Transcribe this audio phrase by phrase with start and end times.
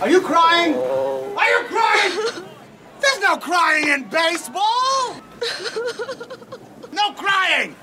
[0.00, 0.74] Are you crying?
[0.74, 2.44] Are you crying?
[3.00, 5.20] There's no crying in baseball!
[6.92, 7.74] No crying!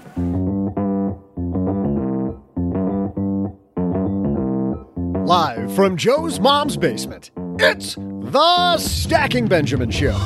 [5.26, 10.20] Live from Joe's mom's basement, it's the Stacking Benjamin Show.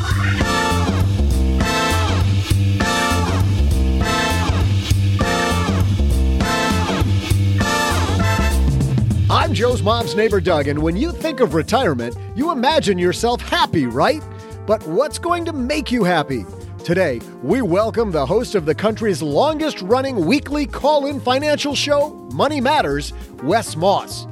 [9.30, 13.86] I'm Joe's mom's neighbor, Doug, and when you think of retirement, you imagine yourself happy,
[13.86, 14.24] right?
[14.66, 16.46] But what's going to make you happy?
[16.86, 22.12] Today, we welcome the host of the country's longest running weekly call in financial show,
[22.34, 23.12] Money Matters,
[23.44, 24.28] Wes Moss.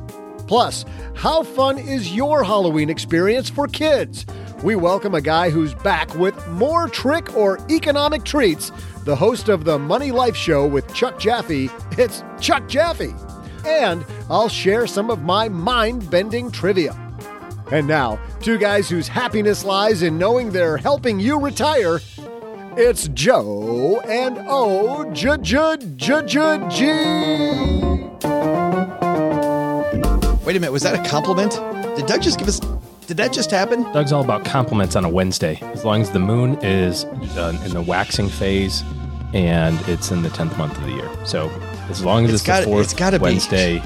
[0.48, 4.26] Plus, how fun is your Halloween experience for kids?
[4.64, 8.72] We welcome a guy who's back with more trick or economic treats,
[9.04, 11.70] the host of the Money Life Show with Chuck Jaffe.
[11.98, 13.14] It's Chuck Jaffe.
[13.66, 16.96] And I'll share some of my mind bending trivia.
[17.72, 22.00] And now, two guys whose happiness lies in knowing they're helping you retire.
[22.78, 26.86] It's Joe and O J J J J G.
[30.46, 31.54] Wait a minute, was that a compliment?
[31.96, 32.60] Did Doug just give us?
[33.08, 33.81] Did that just happen?
[33.94, 37.72] Doug's all about compliments on a Wednesday, as long as the moon is uh, in
[37.72, 38.84] the waxing phase
[39.34, 41.09] and it's in the tenth month of the year.
[41.25, 41.50] So
[41.90, 43.23] as long as It's it's, gotta- the fourth it's gotta be.
[43.23, 43.79] Wednesday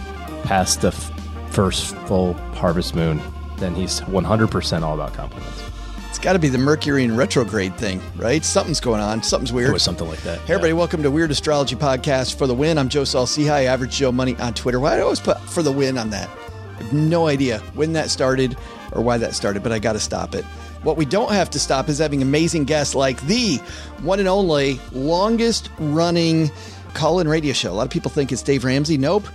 [0.44, 1.12] past the f-
[1.52, 3.22] first full harvest moon,
[3.58, 5.64] then he's one hundred percent all about compliments.
[6.10, 8.44] It's got to be the Mercury in retrograde thing, right?
[8.44, 9.22] Something's going on.
[9.22, 9.70] Something's weird.
[9.70, 10.40] It was something like that.
[10.40, 12.80] Hey, everybody, welcome to Weird Astrology Podcast for the win.
[12.80, 14.80] I'm Joe Saul-Sehy, Average Joe Money on Twitter.
[14.80, 16.28] Why do I always put for the win on that?
[16.80, 18.58] I have no idea when that started
[18.92, 20.44] or why that started, but I got to stop it.
[20.82, 23.58] What we don't have to stop is having amazing guests like the
[24.02, 26.50] one and only longest running
[26.94, 27.72] call in radio show.
[27.72, 28.98] A lot of people think it's Dave Ramsey.
[28.98, 29.26] Nope.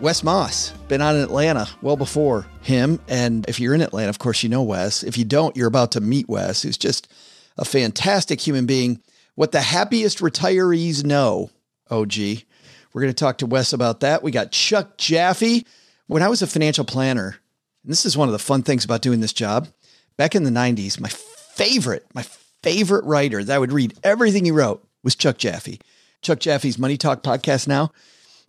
[0.00, 3.00] Wes Moss, been on in Atlanta well before him.
[3.08, 5.02] And if you're in Atlanta, of course, you know Wes.
[5.02, 7.08] If you don't, you're about to meet Wes, who's just
[7.56, 9.00] a fantastic human being.
[9.36, 11.50] What the happiest retirees know,
[11.90, 12.14] OG.
[12.92, 14.22] We're going to talk to Wes about that.
[14.22, 15.64] We got Chuck Jaffe.
[16.08, 17.36] When I was a financial planner,
[17.82, 19.68] and this is one of the fun things about doing this job,
[20.16, 22.24] back in the 90s, my favorite, my
[22.62, 25.80] favorite writer that I would read everything he wrote was Chuck Jaffe.
[26.26, 27.92] Chuck Jaffe's Money Talk podcast now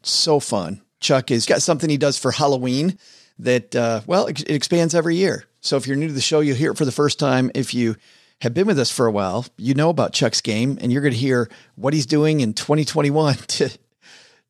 [0.02, 0.82] so fun.
[1.00, 2.98] Chuck has got something he does for Halloween
[3.38, 5.46] that, uh, well, it, expands every year.
[5.62, 7.52] So if you're new to the show, you'll hear it for the first time.
[7.54, 7.96] If you
[8.42, 11.14] have been with us for a while, you know about Chuck's game, and you're going
[11.14, 13.70] to hear what he's doing in 2021 to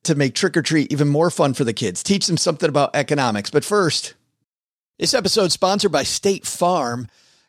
[0.03, 2.01] to make trick or treat even more fun for the kids.
[2.01, 3.49] Teach them something about economics.
[3.49, 4.13] But first,
[4.99, 7.09] this episode is sponsored by State Farm.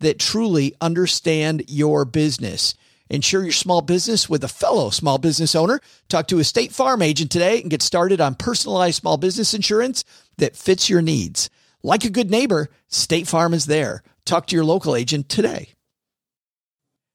[0.00, 2.74] that truly understand your business.
[3.08, 5.80] Insure your small business with a fellow small business owner.
[6.08, 10.04] Talk to a State Farm agent today and get started on personalized small business insurance
[10.38, 11.48] that fits your needs.
[11.82, 14.02] Like a good neighbor, State Farm is there.
[14.24, 15.68] Talk to your local agent today.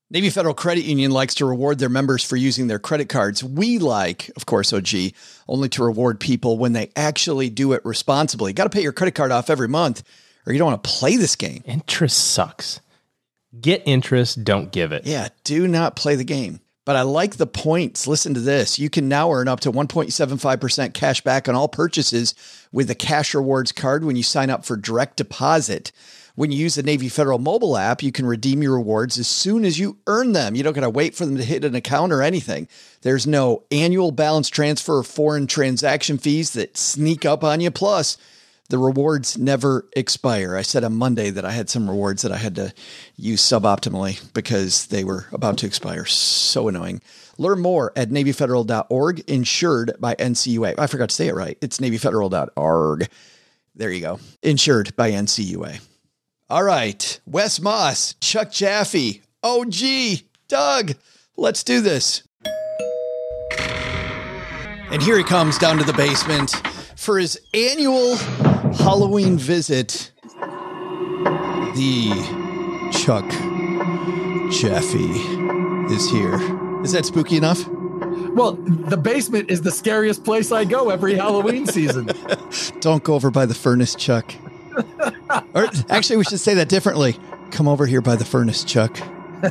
[0.09, 3.43] Navy Federal Credit Union likes to reward their members for using their credit cards.
[3.43, 5.13] We like, of course, OG,
[5.47, 8.51] only to reward people when they actually do it responsibly.
[8.51, 10.03] Got to pay your credit card off every month
[10.45, 11.63] or you don't want to play this game.
[11.65, 12.81] Interest sucks.
[13.59, 15.05] Get interest, don't give it.
[15.05, 16.61] Yeah, do not play the game.
[16.83, 18.07] But I like the points.
[18.07, 18.79] Listen to this.
[18.79, 22.33] You can now earn up to 1.75% cash back on all purchases
[22.71, 25.91] with the Cash Rewards card when you sign up for direct deposit.
[26.35, 29.63] When you use the Navy Federal mobile app, you can redeem your rewards as soon
[29.63, 30.55] as you earn them.
[30.55, 32.67] You don't got to wait for them to hit an account or anything.
[33.01, 37.69] There's no annual balance transfer or foreign transaction fees that sneak up on you.
[37.69, 38.17] Plus,
[38.71, 40.55] the rewards never expire.
[40.55, 42.73] I said on Monday that I had some rewards that I had to
[43.17, 46.05] use suboptimally because they were about to expire.
[46.05, 47.01] So annoying.
[47.37, 50.75] Learn more at NavyFederal.org, insured by NCUA.
[50.79, 51.57] I forgot to say it right.
[51.61, 53.09] It's NavyFederal.org.
[53.75, 54.19] There you go.
[54.41, 55.81] Insured by NCUA.
[56.49, 57.19] All right.
[57.25, 59.73] Wes Moss, Chuck Jaffe, OG,
[60.47, 60.93] Doug.
[61.35, 62.23] Let's do this.
[64.89, 66.53] And here he comes down to the basement
[67.01, 68.15] for his annual
[68.77, 70.11] Halloween visit.
[71.73, 72.11] The
[72.93, 73.27] Chuck
[74.51, 75.09] Jaffe
[75.91, 76.35] is here.
[76.83, 77.67] Is that spooky enough?
[78.35, 82.11] Well, the basement is the scariest place I go every Halloween season.
[82.81, 84.35] Don't go over by the furnace, Chuck.
[85.55, 87.17] or actually, we should say that differently.
[87.49, 88.99] Come over here by the furnace, Chuck.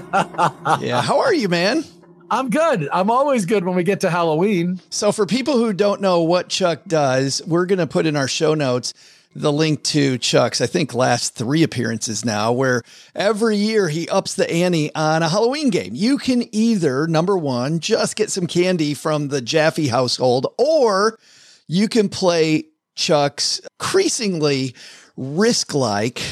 [0.80, 1.02] yeah.
[1.02, 1.84] How are you, man?
[2.30, 2.88] I'm good.
[2.92, 4.80] I'm always good when we get to Halloween.
[4.90, 8.28] So, for people who don't know what Chuck does, we're going to put in our
[8.28, 8.94] show notes
[9.34, 12.82] the link to Chuck's, I think, last three appearances now, where
[13.14, 15.94] every year he ups the ante on a Halloween game.
[15.94, 21.18] You can either, number one, just get some candy from the Jaffe household, or
[21.66, 22.64] you can play
[22.96, 24.74] Chuck's increasingly
[25.16, 26.22] risk like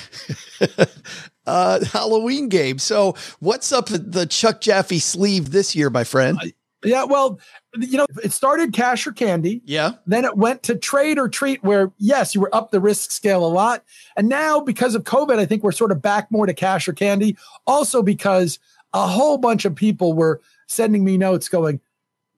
[1.49, 2.79] uh, Halloween game.
[2.79, 6.39] So, what's up the Chuck Jaffe sleeve this year, my friend?
[6.85, 7.41] Yeah, well,
[7.77, 9.63] you know, it started cash or candy.
[9.65, 9.93] Yeah.
[10.07, 13.45] Then it went to trade or treat, where yes, you were up the risk scale
[13.45, 13.85] a lot.
[14.17, 16.93] And now, because of COVID, I think we're sort of back more to cash or
[16.93, 17.37] candy.
[17.67, 18.61] Also, because
[18.95, 21.81] a whole bunch of people were sending me notes going,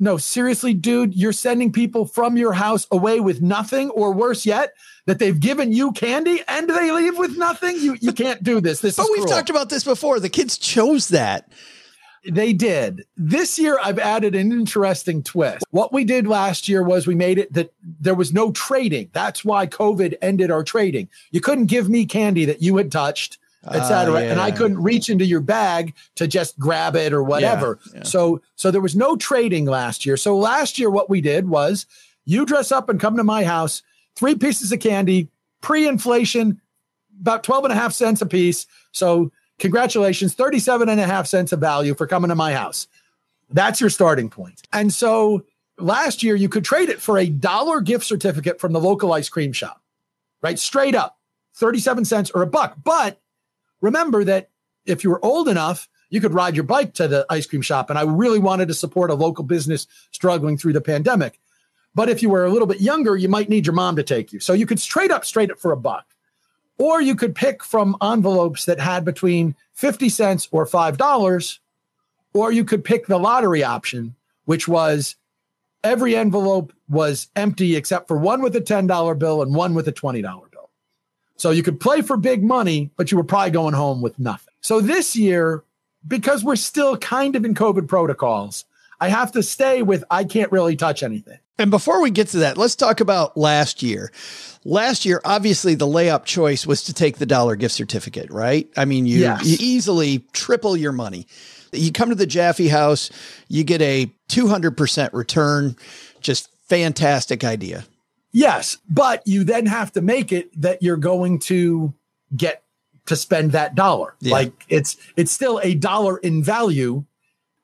[0.02, 4.72] no, seriously, dude, you're sending people from your house away with nothing, or worse yet,
[5.10, 7.74] that they've given you candy and they leave with nothing.
[7.80, 8.80] You you can't do this.
[8.80, 9.34] This but is we've cruel.
[9.34, 10.20] talked about this before.
[10.20, 11.50] The kids chose that.
[12.24, 13.06] They did.
[13.16, 15.64] This year, I've added an interesting twist.
[15.70, 19.10] What we did last year was we made it that there was no trading.
[19.12, 21.08] That's why COVID ended our trading.
[21.32, 24.14] You couldn't give me candy that you had touched etc.
[24.14, 27.78] Ah, And I couldn't reach into your bag to just grab it or whatever.
[27.92, 28.04] yeah.
[28.04, 30.16] So so there was no trading last year.
[30.16, 31.84] So last year what we did was
[32.24, 33.82] you dress up and come to my house,
[34.16, 35.28] three pieces of candy,
[35.60, 36.60] pre-inflation,
[37.20, 38.66] about 12 and a half cents a piece.
[38.92, 42.86] So congratulations, 37 and a half cents of value for coming to my house.
[43.50, 44.62] That's your starting point.
[44.72, 45.44] And so
[45.78, 49.28] last year you could trade it for a dollar gift certificate from the local ice
[49.28, 49.82] cream shop,
[50.42, 50.58] right?
[50.58, 51.18] Straight up,
[51.54, 52.76] 37 cents or a buck.
[52.82, 53.20] But
[53.80, 54.50] remember that
[54.86, 57.90] if you were old enough, you could ride your bike to the ice cream shop.
[57.90, 61.40] And I really wanted to support a local business struggling through the pandemic.
[61.94, 64.32] But if you were a little bit younger, you might need your mom to take
[64.32, 64.40] you.
[64.40, 66.06] So you could straight up straight it for a buck.
[66.78, 71.58] Or you could pick from envelopes that had between 50 cents or $5.
[72.32, 74.14] Or you could pick the lottery option,
[74.44, 75.16] which was
[75.82, 79.92] every envelope was empty except for one with a $10 bill and one with a
[79.92, 80.70] $20 bill.
[81.36, 84.54] So you could play for big money, but you were probably going home with nothing.
[84.60, 85.64] So this year,
[86.06, 88.64] because we're still kind of in COVID protocols,
[89.00, 91.38] I have to stay with I can't really touch anything.
[91.60, 94.10] And before we get to that, let's talk about last year.
[94.64, 98.68] Last year, obviously, the layup choice was to take the dollar gift certificate, right?
[98.76, 99.44] I mean, you, Yes.
[99.44, 101.26] you easily triple your money.
[101.72, 103.10] You come to the Jaffe house,
[103.48, 105.76] you get a 200% return.
[106.20, 107.84] Just fantastic idea.
[108.32, 111.92] Yes, but you then have to make it that you're going to
[112.34, 112.62] get
[113.06, 114.14] to spend that dollar.
[114.20, 114.32] Yeah.
[114.32, 117.04] Like it's it's still a dollar in value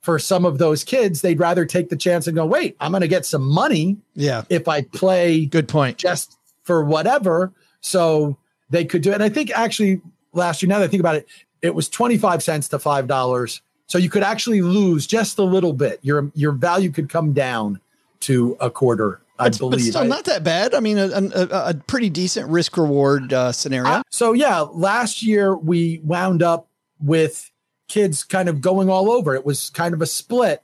[0.06, 1.20] for some of those kids.
[1.20, 4.44] They'd rather take the chance and go, "Wait, I'm going to get some money Yeah.
[4.48, 5.98] if I play Good point.
[5.98, 7.52] just for whatever.
[7.80, 8.36] So
[8.70, 9.14] they could do it.
[9.14, 10.00] And I think actually
[10.32, 11.26] last year, now that I think about it,
[11.60, 13.60] it was 25 cents to $5.
[13.88, 15.98] So you could actually lose just a little bit.
[16.02, 17.80] Your your value could come down
[18.20, 19.82] to a quarter, I But believe.
[19.82, 20.72] still I- not that bad.
[20.74, 24.02] I mean, a, a, a pretty decent risk reward uh, scenario.
[24.10, 26.68] so yeah, last year we wound up
[27.00, 27.50] with
[27.88, 29.34] kids kind of going all over.
[29.34, 30.62] It was kind of a split.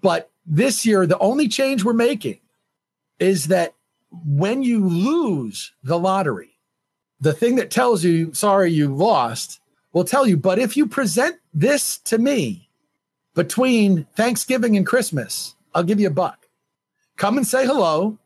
[0.00, 2.40] But this year, the only change we're making
[3.18, 3.74] is that
[4.26, 6.58] when you lose the lottery,
[7.20, 9.60] the thing that tells you, sorry, you lost,
[9.92, 12.68] will tell you, but if you present this to me
[13.34, 16.48] between Thanksgiving and Christmas, I'll give you a buck.
[17.16, 18.18] Come and say hello,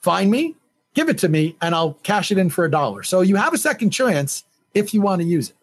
[0.00, 0.54] find me,
[0.94, 3.02] give it to me, and I'll cash it in for a dollar.
[3.02, 5.55] So you have a second chance if you want to use it.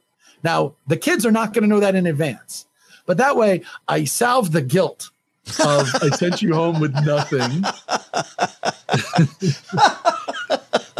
[0.43, 2.65] Now, the kids are not going to know that in advance,
[3.05, 5.09] but that way I salve the guilt
[5.59, 7.63] of I sent you home with nothing.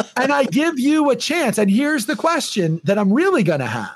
[0.18, 1.58] and I give you a chance.
[1.58, 3.96] And here's the question that I'm really going to have,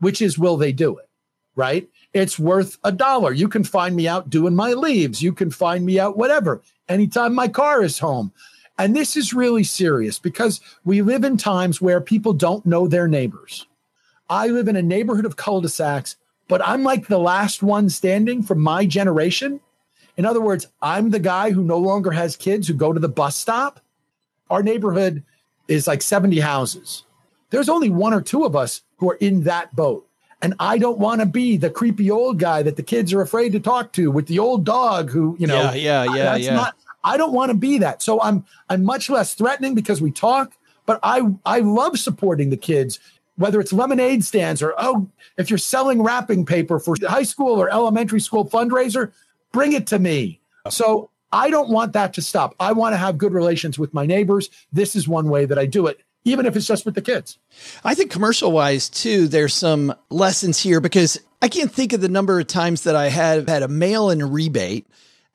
[0.00, 1.08] which is will they do it?
[1.56, 1.88] Right?
[2.14, 3.32] It's worth a dollar.
[3.32, 5.22] You can find me out doing my leaves.
[5.22, 8.32] You can find me out whatever, anytime my car is home.
[8.78, 13.08] And this is really serious because we live in times where people don't know their
[13.08, 13.66] neighbors.
[14.28, 16.16] I live in a neighborhood of cul de sacs,
[16.48, 19.60] but I'm like the last one standing from my generation.
[20.16, 23.08] In other words, I'm the guy who no longer has kids who go to the
[23.08, 23.80] bus stop.
[24.50, 25.22] Our neighborhood
[25.68, 27.04] is like 70 houses.
[27.50, 30.06] There's only one or two of us who are in that boat.
[30.40, 33.52] And I don't want to be the creepy old guy that the kids are afraid
[33.52, 36.54] to talk to with the old dog who, you know, yeah, yeah, yeah, that's yeah.
[36.54, 38.02] not I don't want to be that.
[38.02, 40.56] So I'm I'm much less threatening because we talk,
[40.86, 42.98] but I I love supporting the kids,
[43.38, 47.70] whether it's lemonade stands or oh, if you're selling wrapping paper for high school or
[47.70, 49.12] elementary school fundraiser,
[49.52, 50.40] bring it to me.
[50.68, 52.54] So I don't want that to stop.
[52.58, 54.50] I want to have good relations with my neighbors.
[54.72, 57.38] This is one way that I do it, even if it's just with the kids.
[57.84, 62.08] I think commercial wise too, there's some lessons here because I can't think of the
[62.08, 64.86] number of times that I have had a mail in rebate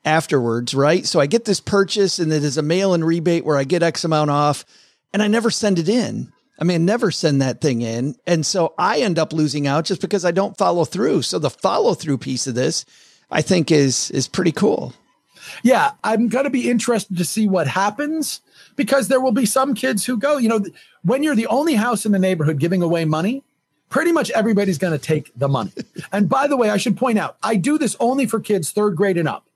[0.04, 1.06] afterwards, right?
[1.06, 3.82] So I get this purchase and it is a mail in rebate where I get
[3.82, 4.66] X amount off
[5.14, 6.33] and I never send it in.
[6.58, 8.16] I mean, never send that thing in.
[8.26, 11.22] And so I end up losing out just because I don't follow through.
[11.22, 12.84] So the follow through piece of this,
[13.30, 14.94] I think is, is pretty cool.
[15.62, 18.40] Yeah, I'm going to be interested to see what happens
[18.76, 20.64] because there will be some kids who go, you know,
[21.02, 23.42] when you're the only house in the neighborhood giving away money,
[23.90, 25.72] pretty much everybody's going to take the money.
[26.12, 28.96] and by the way, I should point out, I do this only for kids third
[28.96, 29.46] grade and up.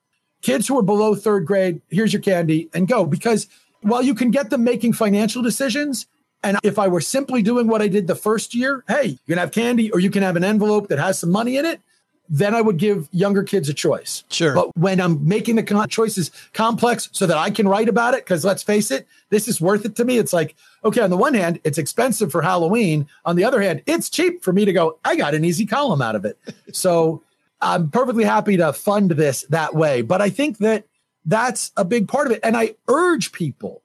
[0.43, 3.05] Kids who are below third grade, here's your candy and go.
[3.05, 3.49] Because
[3.81, 6.07] while you can get them making financial decisions,
[6.43, 9.39] and if I were simply doing what I did the first year, hey, you can
[9.39, 11.81] have candy or you can have an envelope that has some money in it,
[12.29, 14.23] then I would give younger kids a choice.
[14.29, 14.55] Sure.
[14.55, 18.25] But when I'm making the con- choices complex so that I can write about it,
[18.25, 20.19] because let's face it, this is worth it to me.
[20.19, 20.55] It's like,
[20.85, 23.09] okay, on the one hand, it's expensive for Halloween.
[23.25, 26.03] On the other hand, it's cheap for me to go, I got an easy column
[26.03, 26.39] out of it.
[26.73, 27.23] so
[27.61, 30.03] I'm perfectly happy to fund this that way.
[30.03, 30.85] But I think that
[31.25, 32.41] that's a big part of it.
[32.43, 33.83] And I urge people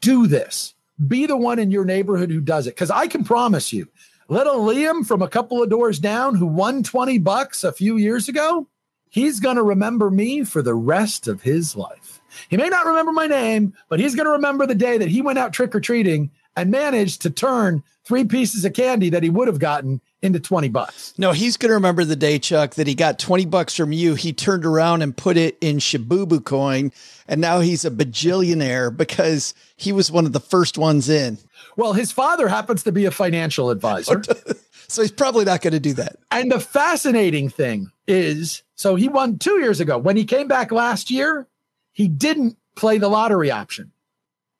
[0.00, 0.74] do this.
[1.06, 2.74] Be the one in your neighborhood who does it.
[2.74, 3.88] Because I can promise you,
[4.28, 8.28] little Liam from a couple of doors down who won 20 bucks a few years
[8.28, 8.68] ago,
[9.10, 12.20] he's going to remember me for the rest of his life.
[12.48, 15.22] He may not remember my name, but he's going to remember the day that he
[15.22, 19.28] went out trick or treating and managed to turn three pieces of candy that he
[19.28, 21.12] would have gotten into 20 bucks.
[21.18, 24.14] No, he's going to remember the day, Chuck, that he got 20 bucks from you.
[24.14, 26.92] He turned around and put it in Shibubu coin.
[27.26, 31.38] And now he's a bajillionaire because he was one of the first ones in.
[31.76, 34.22] Well, his father happens to be a financial advisor.
[34.88, 36.16] so he's probably not going to do that.
[36.30, 39.98] And the fascinating thing is so he won two years ago.
[39.98, 41.48] When he came back last year,
[41.92, 43.90] he didn't play the lottery option.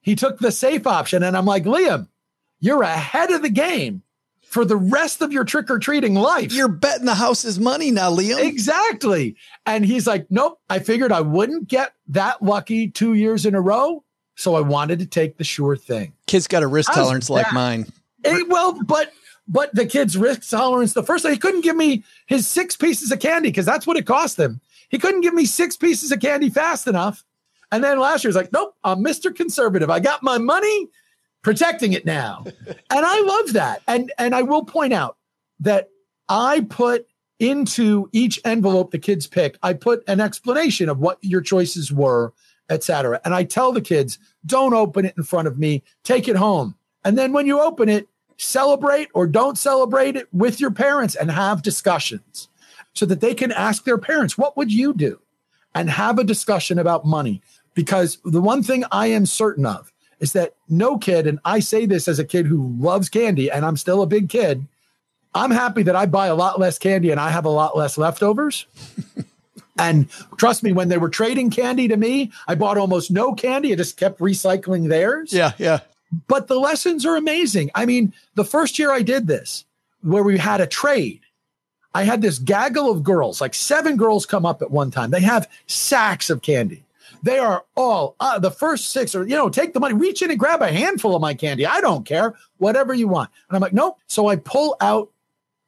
[0.00, 1.22] He took the safe option.
[1.22, 2.08] And I'm like, Liam,
[2.60, 4.02] you're ahead of the game
[4.42, 6.52] for the rest of your trick or treating life.
[6.52, 8.42] You're betting the house's money now, Liam.
[8.42, 9.36] Exactly.
[9.66, 13.60] And he's like, nope, I figured I wouldn't get that lucky two years in a
[13.60, 14.04] row.
[14.36, 16.12] So I wanted to take the sure thing.
[16.26, 17.86] Kid's got a risk tolerance like mine.
[18.24, 19.12] Eh, well, but
[19.48, 23.12] but the kid's risk tolerance, the first thing he couldn't give me his six pieces
[23.12, 24.60] of candy because that's what it cost him.
[24.88, 27.24] He couldn't give me six pieces of candy fast enough.
[27.72, 29.34] And then last year, he's like, nope, I'm Mr.
[29.34, 29.90] Conservative.
[29.90, 30.88] I got my money
[31.46, 32.42] protecting it now.
[32.66, 33.80] and I love that.
[33.86, 35.16] And and I will point out
[35.60, 35.90] that
[36.28, 37.06] I put
[37.38, 42.32] into each envelope the kids pick, I put an explanation of what your choices were,
[42.68, 43.20] etc.
[43.24, 46.74] And I tell the kids, don't open it in front of me, take it home.
[47.04, 51.30] And then when you open it, celebrate or don't celebrate it with your parents and
[51.30, 52.48] have discussions
[52.92, 55.20] so that they can ask their parents, what would you do?
[55.76, 57.40] And have a discussion about money.
[57.74, 61.86] Because the one thing I am certain of is that no kid, and I say
[61.86, 64.66] this as a kid who loves candy and I'm still a big kid,
[65.34, 67.98] I'm happy that I buy a lot less candy and I have a lot less
[67.98, 68.66] leftovers.
[69.78, 70.08] and
[70.38, 73.72] trust me, when they were trading candy to me, I bought almost no candy.
[73.72, 75.32] I just kept recycling theirs.
[75.32, 75.80] Yeah, yeah.
[76.28, 77.70] But the lessons are amazing.
[77.74, 79.64] I mean, the first year I did this,
[80.00, 81.20] where we had a trade,
[81.92, 85.10] I had this gaggle of girls, like seven girls come up at one time.
[85.10, 86.85] They have sacks of candy.
[87.26, 90.30] They are all uh, the first six are, you know, take the money, reach in
[90.30, 91.66] and grab a handful of my candy.
[91.66, 93.30] I don't care, whatever you want.
[93.48, 93.98] And I'm like, nope.
[94.06, 95.10] So I pull out,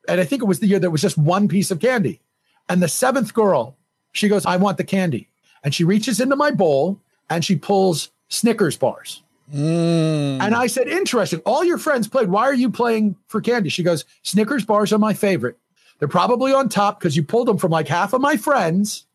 [0.06, 2.20] and I think it was the year there was just one piece of candy.
[2.68, 3.76] And the seventh girl,
[4.12, 5.28] she goes, I want the candy.
[5.64, 9.24] And she reaches into my bowl and she pulls Snickers bars.
[9.52, 11.40] And I said, interesting.
[11.44, 12.28] All your friends played.
[12.28, 13.68] Why are you playing for candy?
[13.68, 15.58] She goes, Snickers bars are my favorite.
[15.98, 19.06] They're probably on top because you pulled them from like half of my friends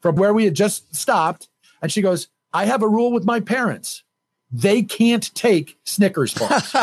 [0.00, 1.48] from where we had just stopped.
[1.82, 4.02] And she goes, I have a rule with my parents.
[4.52, 6.74] They can't take Snickers bars.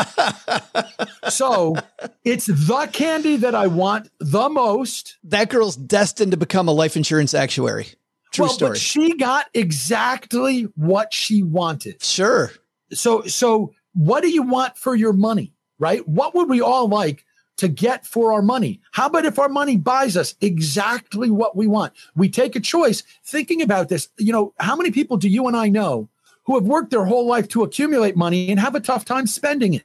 [1.28, 1.76] so
[2.24, 5.18] it's the candy that I want the most.
[5.24, 7.88] That girl's destined to become a life insurance actuary.
[8.32, 8.70] True well, story.
[8.70, 12.02] But she got exactly what she wanted.
[12.02, 12.50] Sure.
[12.92, 15.52] So, so what do you want for your money?
[15.78, 16.06] Right?
[16.08, 17.24] What would we all like
[17.58, 18.80] to get for our money?
[18.92, 21.92] How about if our money buys us exactly what we want?
[22.16, 24.08] We take a choice thinking about this.
[24.16, 26.08] You know, how many people do you and I know
[26.44, 29.74] who have worked their whole life to accumulate money and have a tough time spending
[29.74, 29.84] it?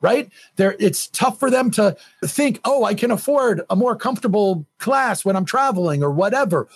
[0.00, 0.30] Right?
[0.56, 5.24] There, it's tough for them to think, oh, I can afford a more comfortable class
[5.24, 6.68] when I'm traveling or whatever.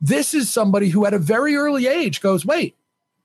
[0.00, 2.76] This is somebody who at a very early age goes, wait,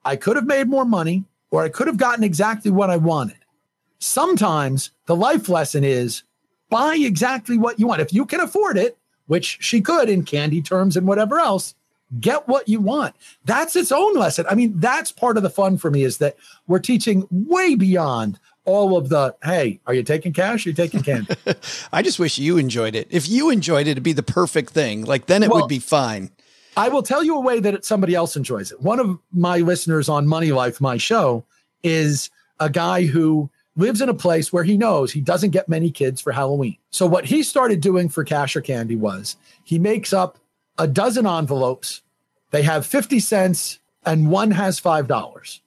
[0.04, 3.36] I could have made more money or I could have gotten exactly what I wanted.
[4.00, 6.22] Sometimes the life lesson is
[6.70, 8.00] buy exactly what you want.
[8.00, 8.96] If you can afford it,
[9.26, 11.74] which she could in candy terms and whatever else,
[12.20, 13.14] get what you want.
[13.44, 14.46] That's its own lesson.
[14.48, 18.38] I mean, that's part of the fun for me is that we're teaching way beyond
[18.64, 20.66] all of the hey, are you taking cash?
[20.66, 21.34] Are you taking candy?
[21.92, 23.08] I just wish you enjoyed it.
[23.10, 25.04] If you enjoyed it, it'd be the perfect thing.
[25.04, 26.30] Like then it Well, would be fine.
[26.76, 28.80] I will tell you a way that it, somebody else enjoys it.
[28.80, 31.44] One of my listeners on Money Life, my show,
[31.82, 35.90] is a guy who lives in a place where he knows he doesn't get many
[35.90, 36.76] kids for Halloween.
[36.90, 40.38] So what he started doing for cash or candy was he makes up
[40.76, 42.02] a dozen envelopes.
[42.50, 45.60] They have 50 cents and one has $5.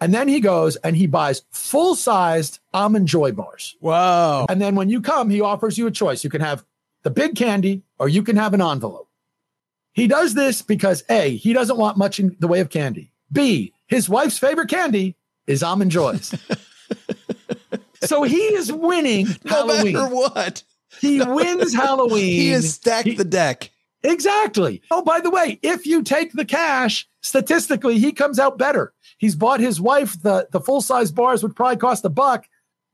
[0.00, 3.76] And then he goes and he buys full-sized almond joy bars.
[3.80, 4.46] Wow.
[4.48, 6.24] And then when you come, he offers you a choice.
[6.24, 6.64] You can have
[7.02, 9.08] the big candy or you can have an envelope.
[9.92, 13.12] He does this because A, he doesn't want much in the way of candy.
[13.32, 15.16] B, his wife's favorite candy
[15.46, 16.34] is almond joys.
[18.02, 19.92] so he is winning No Halloween.
[19.94, 20.62] matter what.
[21.00, 22.24] He wins Halloween.
[22.40, 23.70] He has stacked He- the deck.
[24.02, 24.80] Exactly.
[24.90, 28.92] Oh, by the way, if you take the cash, statistically, he comes out better.
[29.18, 32.46] He's bought his wife the, the full size bars, would probably cost a buck,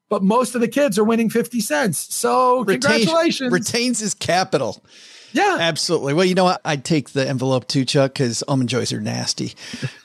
[0.09, 2.13] but most of the kids are winning 50 cents.
[2.15, 3.53] So, Retain- congratulations.
[3.53, 4.85] retains his capital.
[5.33, 5.59] yeah.
[5.61, 6.13] Absolutely.
[6.13, 6.61] Well, you know what?
[6.65, 9.55] I'd take the envelope too, Chuck, because almond joys are nasty.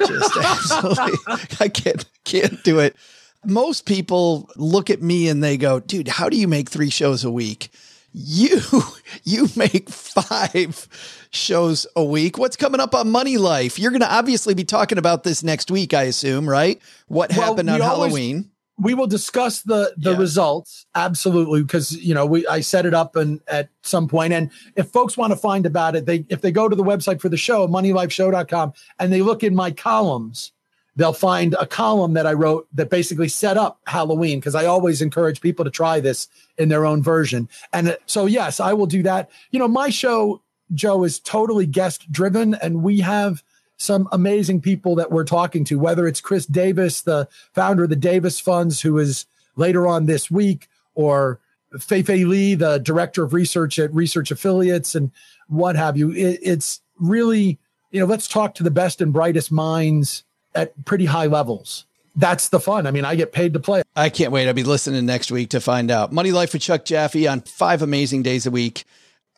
[0.06, 1.18] Just absolutely.
[1.60, 2.96] I can't can't do it.
[3.46, 7.24] Most people look at me and they go, dude, how do you make three shows
[7.24, 7.70] a week?
[8.14, 8.60] You
[9.24, 10.88] you make five
[11.32, 12.38] shows a week.
[12.38, 13.80] What's coming up on Money Life?
[13.80, 16.80] You're gonna obviously be talking about this next week, I assume, right?
[17.08, 18.48] What Well, happened on always- Halloween?
[18.78, 20.18] we will discuss the the Yeah.
[20.18, 24.50] results absolutely because you know we I set it up and at some point and
[24.76, 27.30] if folks want to find about it they if they go to the website for
[27.30, 30.52] the show moneylifeshow.com and they look in my columns
[30.96, 35.02] they'll find a column that I wrote that basically set up Halloween because I always
[35.02, 36.28] encourage people to try this
[36.58, 39.90] in their own version and uh, so yes I will do that you know my
[39.90, 40.42] show
[40.74, 43.44] Joe is totally guest driven and we have
[43.82, 47.96] some amazing people that we're talking to, whether it's Chris Davis, the founder of the
[47.96, 49.26] Davis Funds, who is
[49.56, 51.40] later on this week, or
[51.74, 55.10] Feifei Li, the director of research at Research Affiliates, and
[55.48, 56.12] what have you.
[56.12, 57.58] It, it's really,
[57.90, 60.24] you know, let's talk to the best and brightest minds
[60.56, 61.86] at pretty high levels.
[62.16, 62.88] That's the fun.
[62.88, 63.84] I mean, I get paid to play.
[63.96, 64.48] I can't wait.
[64.48, 66.12] I'll be listening next week to find out.
[66.12, 68.84] Money Life with Chuck Jaffe on five amazing days a week.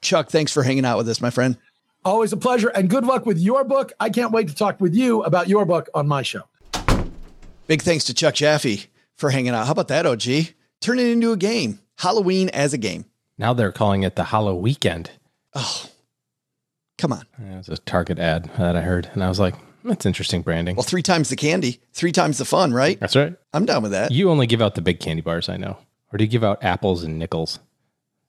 [0.02, 1.58] Chuck, thanks for hanging out with us, my friend.
[2.04, 3.94] Always a pleasure, and good luck with your book.
[4.00, 6.44] I can't wait to talk with you about your book on my show.
[7.68, 9.66] Big thanks to Chuck Jaffe for hanging out.
[9.68, 10.54] How about that, OG?
[10.82, 11.80] Turn it into a game.
[12.00, 13.06] Halloween as a game.
[13.38, 15.12] Now they're calling it the Hollow Weekend.
[15.56, 15.86] Oh,
[16.98, 17.26] come on.
[17.40, 20.76] It was a Target ad that I heard, and I was like, that's interesting branding.
[20.76, 23.00] Well, three times the candy, three times the fun, right?
[23.00, 23.36] That's right.
[23.54, 24.12] I'm down with that.
[24.12, 25.78] You only give out the big candy bars, I know.
[26.12, 27.60] Or do you give out apples and nickels?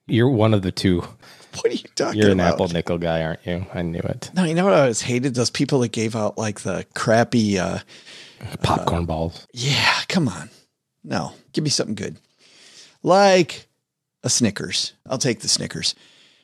[0.07, 1.03] You're one of the two.
[1.55, 2.17] What are you talking about?
[2.17, 2.55] You're an about?
[2.55, 3.65] apple nickel guy, aren't you?
[3.73, 4.29] I knew it.
[4.35, 5.37] No, you know what I always hated?
[5.37, 7.79] Those people that gave out like the crappy, uh,
[8.61, 9.47] Popcorn balls.
[9.53, 10.51] yeah, come on.
[11.05, 12.17] No, give me something good.
[13.05, 13.69] Like
[14.25, 14.95] a Snickers.
[15.09, 15.95] I'll take the Snickers.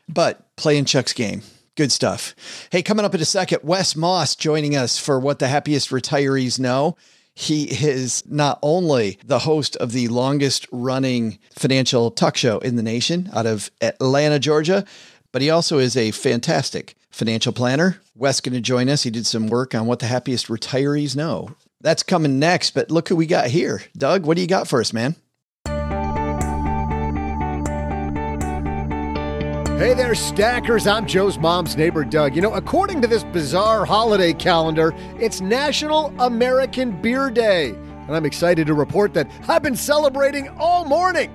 [0.08, 1.42] But playing Chuck's game.
[1.76, 2.34] Good stuff.
[2.70, 6.58] Hey, coming up in a second, Wes Moss joining us for what the happiest retirees
[6.58, 6.96] know.
[7.32, 12.82] He is not only the host of the longest running financial talk show in the
[12.82, 14.84] nation out of Atlanta, Georgia,
[15.32, 18.00] but he also is a fantastic financial planner.
[18.16, 19.04] Wes going to join us.
[19.04, 21.54] He did some work on what the happiest retirees know.
[21.80, 23.82] That's coming next, but look who we got here.
[23.96, 25.16] Doug, what do you got for us, man?
[29.80, 30.86] Hey there, stackers.
[30.86, 32.36] I'm Joe's mom's neighbor, Doug.
[32.36, 37.70] You know, according to this bizarre holiday calendar, it's National American Beer Day.
[37.70, 41.34] And I'm excited to report that I've been celebrating all morning.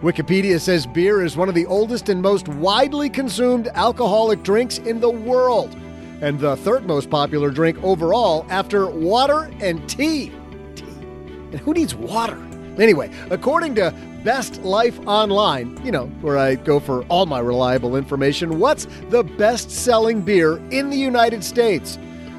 [0.00, 4.98] Wikipedia says beer is one of the oldest and most widely consumed alcoholic drinks in
[4.98, 5.76] the world.
[6.22, 10.32] and the third most popular drink overall after water and tea.
[10.76, 10.86] Tea.
[10.86, 12.38] And who needs water?
[12.78, 17.96] Anyway, according to Best Life Online, you know, where I go for all my reliable
[17.96, 21.98] information, what's the best selling beer in the United States?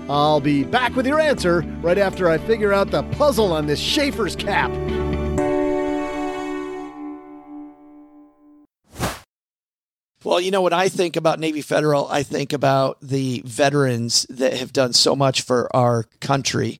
[0.10, 3.80] I'll be back with your answer right after I figure out the puzzle on this
[3.80, 4.72] Schaefer's cap.
[10.24, 12.08] Well, you know what I think about Navy Federal?
[12.08, 16.80] I think about the veterans that have done so much for our country.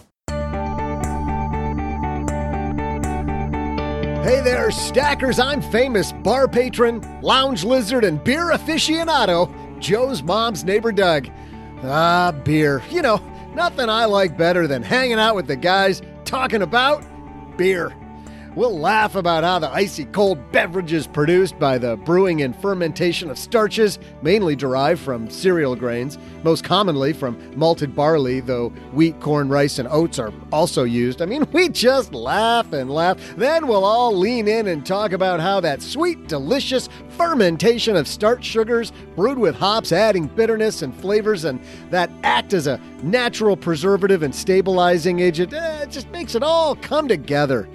[4.23, 5.39] Hey there, stackers.
[5.39, 11.27] I'm famous bar patron, lounge lizard, and beer aficionado, Joe's mom's neighbor Doug.
[11.83, 12.83] Ah, beer.
[12.91, 13.17] You know,
[13.55, 17.03] nothing I like better than hanging out with the guys talking about
[17.57, 17.95] beer.
[18.53, 23.37] We'll laugh about how the icy cold beverages produced by the brewing and fermentation of
[23.37, 29.79] starches, mainly derived from cereal grains, most commonly from malted barley, though wheat, corn, rice,
[29.79, 31.21] and oats are also used.
[31.21, 33.17] I mean, we just laugh and laugh.
[33.37, 38.43] Then we'll all lean in and talk about how that sweet, delicious fermentation of starch
[38.43, 44.23] sugars brewed with hops, adding bitterness and flavors, and that act as a natural preservative
[44.23, 47.69] and stabilizing agent, eh, it just makes it all come together.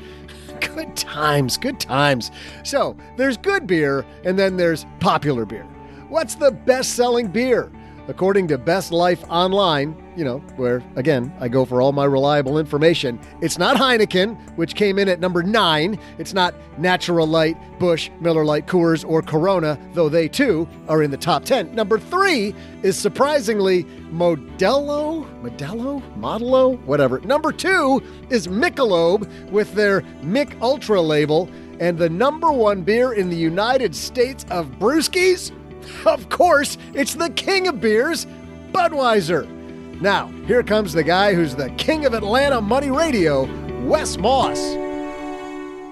[0.61, 2.31] Good times, good times.
[2.63, 5.67] So, there's good beer, and then there's popular beer.
[6.09, 7.71] What's the best selling beer?
[8.09, 12.59] According to Best Life Online, you know, where again, I go for all my reliable
[12.59, 15.99] information, it's not Heineken, which came in at number nine.
[16.19, 21.11] It's not Natural Light, Busch, Miller Lite, Coors, or Corona, though they too are in
[21.11, 21.75] the top 10.
[21.75, 27.21] Number three is surprisingly Modelo, Modelo, Modelo, whatever.
[27.21, 31.49] Number two is Michelob with their Mich Ultra label.
[31.79, 35.53] And the number one beer in the United States of brewskis?
[36.05, 38.27] Of course, it's the king of beers,
[38.73, 39.56] Budweiser.
[40.01, 43.45] Now, here comes the guy who's the king of Atlanta Money Radio,
[43.87, 44.59] Wes Moss.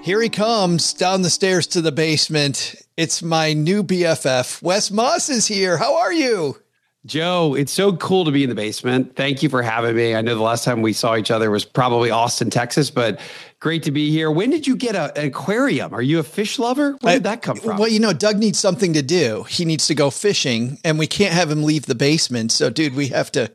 [0.04, 2.74] Here he comes down the stairs to the basement.
[2.98, 4.60] It's my new BFF.
[4.62, 5.78] Wes Moss is here.
[5.78, 6.60] How are you?
[7.06, 9.16] Joe, it's so cool to be in the basement.
[9.16, 10.14] Thank you for having me.
[10.14, 13.20] I know the last time we saw each other was probably Austin, Texas, but
[13.58, 14.30] great to be here.
[14.30, 15.94] When did you get a, an aquarium?
[15.94, 16.98] Are you a fish lover?
[17.00, 17.78] Where did that come from?
[17.78, 19.44] Well, you know, Doug needs something to do.
[19.44, 22.52] He needs to go fishing, and we can't have him leave the basement.
[22.52, 23.50] So, dude, we have to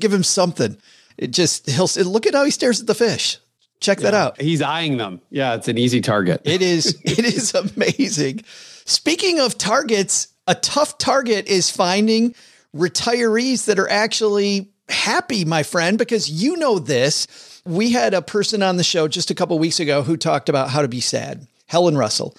[0.00, 0.76] give him something.
[1.18, 3.38] It just, he'll look at how he stares at the fish.
[3.80, 4.40] Check Yeah, that out.
[4.40, 5.20] He's eyeing them.
[5.30, 6.42] Yeah, it's an easy target.
[6.44, 8.42] It is it is amazing.
[8.84, 12.34] Speaking of targets, a tough target is finding
[12.74, 17.60] retirees that are actually happy, my friend, because you know this.
[17.64, 20.70] We had a person on the show just a couple weeks ago who talked about
[20.70, 22.36] how to be sad, Helen Russell.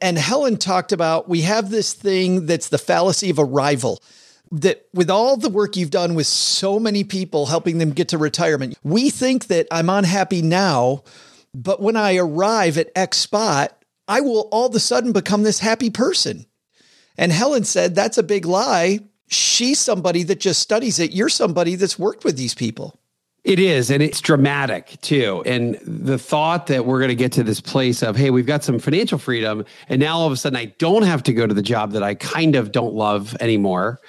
[0.00, 4.02] And Helen talked about we have this thing that's the fallacy of arrival.
[4.52, 8.18] That with all the work you've done with so many people helping them get to
[8.18, 11.02] retirement, we think that I'm unhappy now
[11.54, 15.58] but when I arrive at X spot, I will all of a sudden become this
[15.58, 16.46] happy person.
[17.18, 19.00] And Helen said, That's a big lie.
[19.28, 21.12] She's somebody that just studies it.
[21.12, 22.98] You're somebody that's worked with these people.
[23.44, 25.42] It is, and it's dramatic too.
[25.44, 28.62] And the thought that we're going to get to this place of, hey, we've got
[28.62, 31.52] some financial freedom, and now all of a sudden I don't have to go to
[31.52, 34.00] the job that I kind of don't love anymore.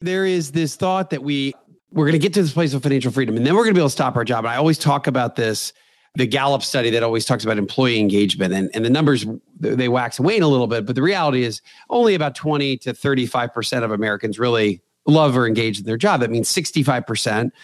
[0.00, 1.54] There is this thought that we
[1.90, 3.78] we're going to get to this place of financial freedom, and then we're going to
[3.78, 4.44] be able to stop our job.
[4.44, 5.72] And I always talk about this,
[6.16, 9.24] the Gallup study that always talks about employee engagement, and, and the numbers
[9.58, 12.92] they wax and wane a little bit, but the reality is only about twenty to
[12.92, 16.20] thirty five percent of Americans really love or engage in their job.
[16.20, 17.54] That means sixty five percent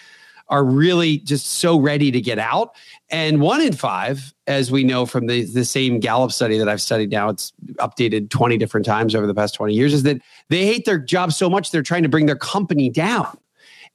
[0.53, 2.77] are really just so ready to get out.
[3.09, 6.83] And one in five, as we know from the, the same Gallup study that I've
[6.83, 10.67] studied now, it's updated 20 different times over the past 20 years, is that they
[10.67, 13.35] hate their job so much they're trying to bring their company down.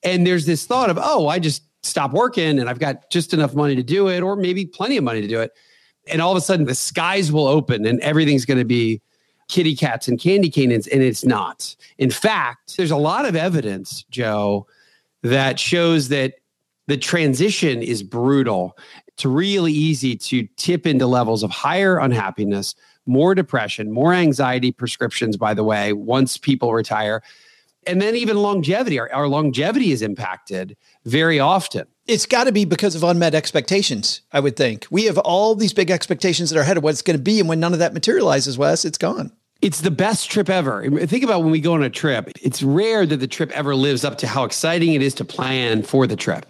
[0.02, 3.54] And there's this thought of, oh, I just stop working and I've got just enough
[3.54, 5.52] money to do it, or maybe plenty of money to do it.
[6.08, 9.00] And all of a sudden the skies will open and everything's going to be
[9.48, 10.88] kitty cats and candy canes.
[10.88, 11.76] And it's not.
[12.00, 14.65] In fact, there's a lot of evidence, Joe,
[15.22, 16.34] that shows that
[16.88, 18.78] the transition is brutal.
[19.08, 25.38] It's really easy to tip into levels of higher unhappiness, more depression, more anxiety prescriptions,
[25.38, 27.21] by the way, once people retire.
[27.86, 31.88] And then even longevity, our, our longevity is impacted very often.
[32.06, 34.86] It's got to be because of unmet expectations, I would think.
[34.89, 37.39] We have all these big expectations that are ahead of what it's going to be.
[37.39, 39.32] And when none of that materializes, Wes, it's gone.
[39.62, 40.88] It's the best trip ever.
[41.08, 42.30] Think about when we go on a trip.
[42.41, 45.82] It's rare that the trip ever lives up to how exciting it is to plan
[45.82, 46.45] for the trip.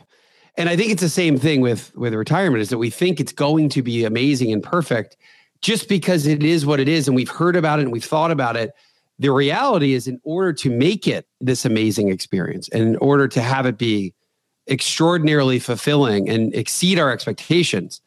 [0.58, 3.32] And I think it's the same thing with with retirement is that we think it's
[3.32, 5.16] going to be amazing and perfect
[5.62, 8.32] just because it is what it is and we've heard about it and we've thought
[8.32, 8.72] about it.
[9.20, 13.42] The reality is in order to make it this amazing experience and in order to
[13.42, 14.14] have it be
[14.68, 18.02] extraordinarily fulfilling and exceed our expectations,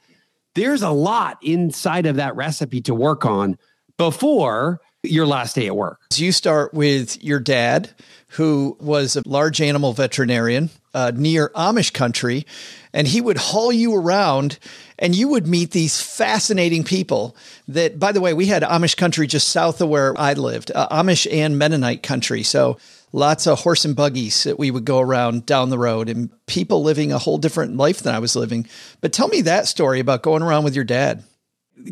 [0.54, 3.56] there's a lot inside of that recipe to work on
[3.96, 6.00] before your last day at work.
[6.10, 7.90] So you start with your dad,
[8.30, 12.46] who was a large animal veterinarian uh, near Amish country,
[12.92, 14.58] and he would haul you around
[15.00, 17.34] and you would meet these fascinating people
[17.66, 20.88] that, by the way, we had Amish country just south of where I lived, uh,
[20.88, 22.42] Amish and Mennonite country.
[22.42, 22.76] So
[23.12, 26.82] lots of horse and buggies that we would go around down the road and people
[26.82, 28.68] living a whole different life than I was living.
[29.00, 31.24] But tell me that story about going around with your dad.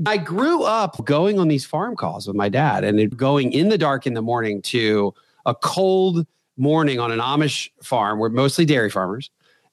[0.05, 3.79] I grew up going on these farm calls with my dad and going in the
[3.79, 5.15] dark in the morning to
[5.49, 8.19] a cold morning on an Amish farm.
[8.19, 9.31] We're mostly dairy farmers.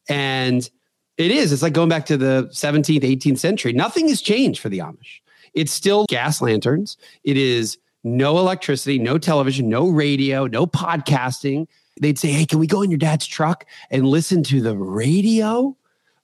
[0.08, 0.68] And
[1.18, 3.74] it is, it's like going back to the 17th, 18th century.
[3.74, 5.20] Nothing has changed for the Amish.
[5.54, 6.98] It's still gas lanterns.
[7.24, 11.68] It is no electricity, no television, no radio, no podcasting.
[12.00, 15.76] They'd say, Hey, can we go in your dad's truck and listen to the radio?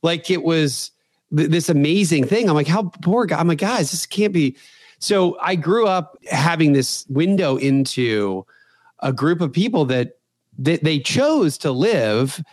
[0.03, 0.91] Like it was
[1.35, 2.49] th- this amazing thing.
[2.49, 3.39] I'm like, how poor guy.
[3.39, 4.55] I'm like, guys, this can't be.
[4.99, 8.45] So I grew up having this window into
[9.01, 10.17] a group of people that,
[10.59, 12.43] that they chose to live.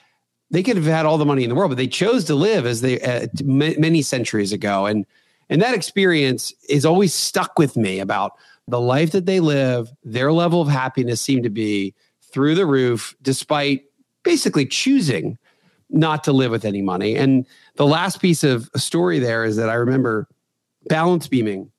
[0.51, 2.67] They could have had all the money in the world, but they chose to live
[2.67, 4.87] as they uh, many centuries ago.
[4.87, 5.05] And
[5.51, 8.33] and that experience is always stuck with me about
[8.67, 9.91] the life that they live.
[10.05, 11.95] Their level of happiness seemed to be
[12.33, 13.85] through the roof, despite
[14.23, 15.39] basically choosing
[15.91, 17.17] not to live with any money.
[17.17, 20.29] And the last piece of story there is that I remember
[20.87, 21.71] balance beaming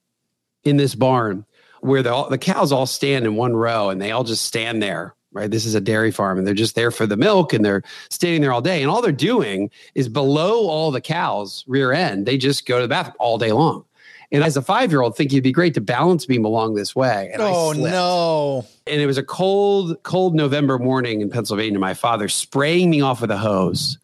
[0.64, 1.46] in this barn
[1.82, 5.15] where the, the cows all stand in one row and they all just stand there
[5.32, 5.52] right?
[5.52, 8.42] This is a dairy farm and they're just there for the milk and they're standing
[8.42, 8.82] there all day.
[8.82, 12.84] And all they're doing is below all the cows rear end they just go to
[12.84, 13.86] the bathroom all day long.
[14.32, 16.96] And as a five year old think it'd be great to balance beam along this
[16.96, 17.30] way.
[17.34, 18.65] And oh no.
[18.86, 21.80] And it was a cold cold november morning in pennsylvania.
[21.80, 23.98] My father spraying me off with a hose.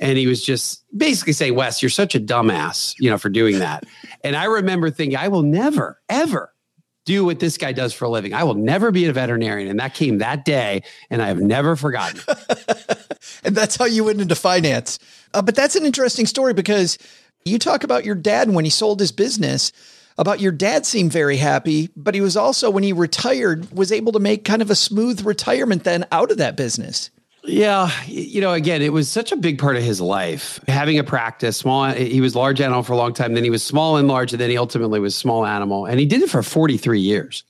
[0.00, 3.58] And he was just basically saying, Wes, you're such a dumbass, you know, for doing
[3.58, 3.84] that.
[4.22, 6.52] and I remember thinking, I will never, ever
[7.08, 8.34] do what this guy does for a living.
[8.34, 9.70] I will never be a veterinarian.
[9.70, 12.20] And that came that day, and I have never forgotten.
[13.44, 14.98] and that's how you went into finance.
[15.32, 16.98] Uh, but that's an interesting story because
[17.46, 19.72] you talk about your dad when he sold his business
[20.18, 24.12] about your dad seemed very happy, but he was also, when he retired, was able
[24.12, 27.10] to make kind of a smooth retirement then out of that business.
[27.48, 30.60] Yeah, you know, again, it was such a big part of his life.
[30.68, 31.90] Having a practice, small.
[31.92, 33.32] He was large animal for a long time.
[33.32, 36.04] Then he was small and large, and then he ultimately was small animal, and he
[36.04, 37.44] did it for forty three years.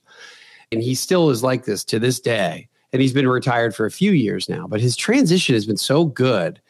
[0.71, 2.69] And he still is like this to this day.
[2.93, 4.67] And he's been retired for a few years now.
[4.67, 6.61] But his transition has been so good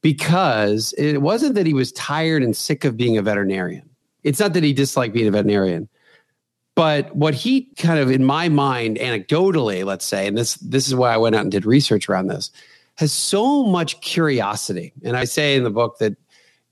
[0.00, 3.88] because it wasn't that he was tired and sick of being a veterinarian.
[4.24, 5.88] It's not that he disliked being a veterinarian.
[6.74, 10.94] But what he kind of, in my mind, anecdotally, let's say, and this this is
[10.94, 12.50] why I went out and did research around this,
[13.00, 14.92] has so much curiosity.
[15.04, 16.16] And I say in the book that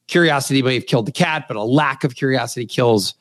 [0.08, 3.14] curiosity may have killed the cat, but a lack of curiosity kills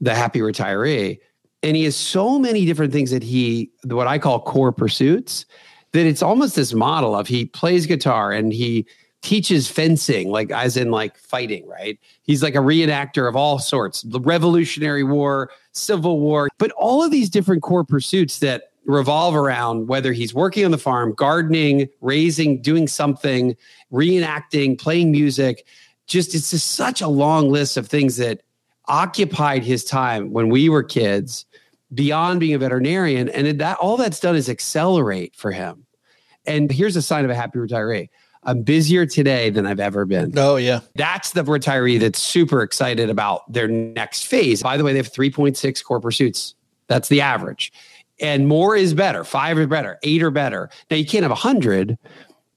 [0.00, 1.18] the happy retiree.
[1.64, 5.46] And he has so many different things that he, what I call core pursuits,
[5.90, 8.86] that it's almost this model of he plays guitar and he
[9.22, 11.98] teaches fencing, like as in like fighting, right?
[12.22, 17.10] He's like a reenactor of all sorts, the Revolutionary War, Civil War, but all of
[17.10, 22.60] these different core pursuits that revolve around whether he's working on the farm, gardening, raising,
[22.60, 23.56] doing something,
[23.92, 25.66] reenacting, playing music.
[26.06, 28.42] Just it's just such a long list of things that
[28.86, 31.46] occupied his time when we were kids
[31.92, 33.28] beyond being a veterinarian.
[33.28, 35.86] And that all that's done is accelerate for him.
[36.46, 38.08] And here's a sign of a happy retiree.
[38.42, 40.34] I'm busier today than I've ever been.
[40.36, 40.80] Oh, yeah.
[40.96, 44.62] That's the retiree that's super excited about their next phase.
[44.62, 46.54] By the way, they have 3.6 core pursuits.
[46.86, 47.72] That's the average.
[48.20, 49.24] And more is better.
[49.24, 49.98] Five is better.
[50.02, 50.70] Eight or better.
[50.90, 51.98] Now, you can't have a 100,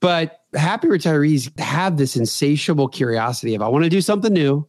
[0.00, 4.66] but happy retirees have this insatiable curiosity of, I want to do something new.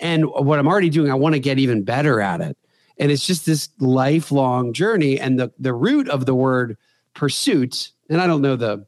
[0.00, 2.56] And what I'm already doing, I want to get even better at it.
[2.98, 5.18] And it's just this lifelong journey.
[5.18, 6.76] And the, the root of the word
[7.14, 8.84] pursuit, and I don't know the,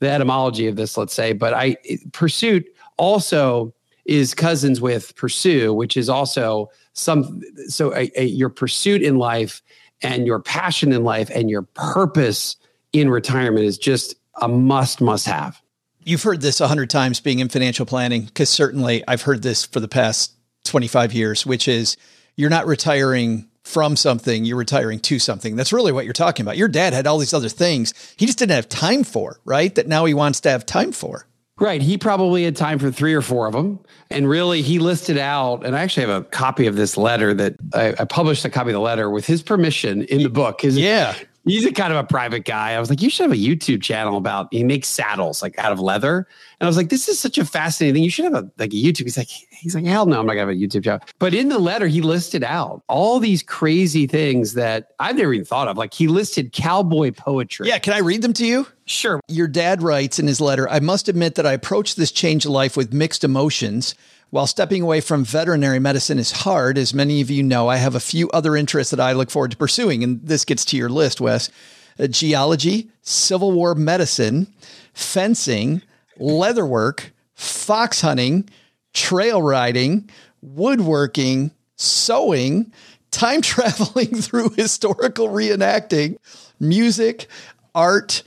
[0.00, 1.76] the etymology of this, let's say, but I
[2.12, 3.72] pursuit also
[4.04, 9.62] is cousins with pursue, which is also some so a, a, your pursuit in life
[10.02, 12.56] and your passion in life and your purpose
[12.92, 15.60] in retirement is just a must must have.
[16.02, 19.64] You've heard this a hundred times being in financial planning, because certainly I've heard this
[19.64, 20.32] for the past
[20.64, 21.96] 25 years, which is
[22.36, 25.54] you're not retiring from something, you're retiring to something.
[25.54, 26.56] That's really what you're talking about.
[26.56, 29.74] Your dad had all these other things he just didn't have time for, right?
[29.74, 31.27] That now he wants to have time for.
[31.58, 31.82] Right.
[31.82, 33.80] He probably had time for three or four of them.
[34.10, 37.56] And really, he listed out, and I actually have a copy of this letter that
[37.74, 40.62] I, I published a copy of the letter with his permission in the book.
[40.62, 41.14] His, yeah.
[41.48, 42.72] He's a kind of a private guy.
[42.72, 45.72] I was like, you should have a YouTube channel about he makes saddles like out
[45.72, 46.26] of leather.
[46.60, 48.04] And I was like, this is such a fascinating thing.
[48.04, 49.04] You should have a like a YouTube.
[49.04, 51.00] He's like, he's like, hell no, I'm not gonna have a YouTube channel.
[51.18, 55.44] But in the letter, he listed out all these crazy things that I've never even
[55.44, 55.76] thought of.
[55.76, 57.68] Like he listed cowboy poetry.
[57.68, 58.66] Yeah, can I read them to you?
[58.84, 59.20] Sure.
[59.28, 62.52] Your dad writes in his letter, I must admit that I approached this change of
[62.52, 63.94] life with mixed emotions.
[64.30, 67.94] While stepping away from veterinary medicine is hard, as many of you know, I have
[67.94, 70.04] a few other interests that I look forward to pursuing.
[70.04, 71.50] And this gets to your list, Wes
[71.98, 74.52] uh, geology, Civil War medicine,
[74.92, 75.80] fencing,
[76.18, 78.48] leatherwork, fox hunting,
[78.92, 80.10] trail riding,
[80.42, 82.70] woodworking, sewing,
[83.10, 86.18] time traveling through historical reenacting,
[86.60, 87.28] music,
[87.74, 88.22] art,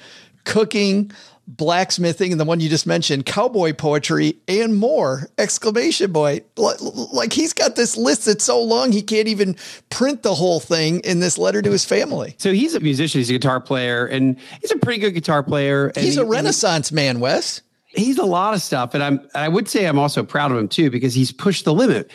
[0.45, 1.11] cooking,
[1.47, 5.27] blacksmithing and the one you just mentioned, cowboy poetry and more.
[5.37, 6.45] Exclamation point.
[6.57, 9.55] Like he's got this list that's so long he can't even
[9.89, 12.35] print the whole thing in this letter to his family.
[12.37, 15.91] So he's a musician, he's a guitar player, and he's a pretty good guitar player.
[15.95, 17.61] He's he, a renaissance man, Wes.
[17.87, 18.93] He's a lot of stuff.
[18.93, 21.73] And I'm I would say I'm also proud of him too, because he's pushed the
[21.73, 22.11] limit.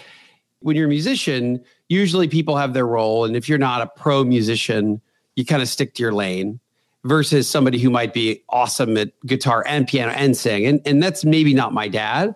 [0.60, 3.24] When you're a musician, usually people have their role.
[3.24, 5.00] And if you're not a pro musician,
[5.34, 6.60] you kind of stick to your lane
[7.06, 10.66] versus somebody who might be awesome at guitar and piano and sing.
[10.66, 12.34] And, and that's maybe not my dad.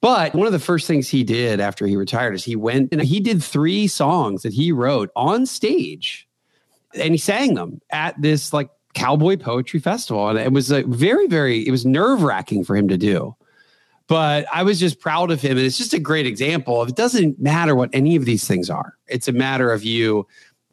[0.00, 3.02] But one of the first things he did after he retired is he went and
[3.02, 6.28] he did three songs that he wrote on stage
[6.94, 10.28] and he sang them at this like cowboy poetry festival.
[10.28, 13.34] And it was very, very, it was nerve wracking for him to do.
[14.08, 15.56] But I was just proud of him.
[15.56, 18.70] And it's just a great example of it doesn't matter what any of these things
[18.70, 18.96] are.
[19.08, 20.26] It's a matter of you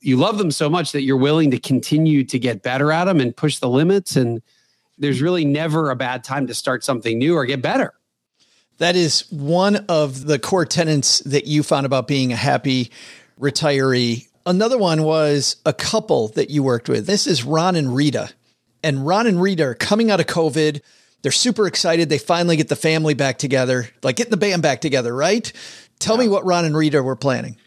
[0.03, 3.19] you love them so much that you're willing to continue to get better at them
[3.21, 4.41] and push the limits and
[4.97, 7.93] there's really never a bad time to start something new or get better.
[8.77, 12.91] That is one of the core tenets that you found about being a happy
[13.39, 14.27] retiree.
[14.45, 17.07] Another one was a couple that you worked with.
[17.07, 18.29] This is ron and rita.
[18.83, 20.81] And ron and rita are coming out of covid.
[21.21, 22.09] They're super excited.
[22.09, 25.51] They finally get the family back together like getting the band back together right?
[25.99, 26.23] Tell yeah.
[26.23, 27.57] me what ron and rita were planning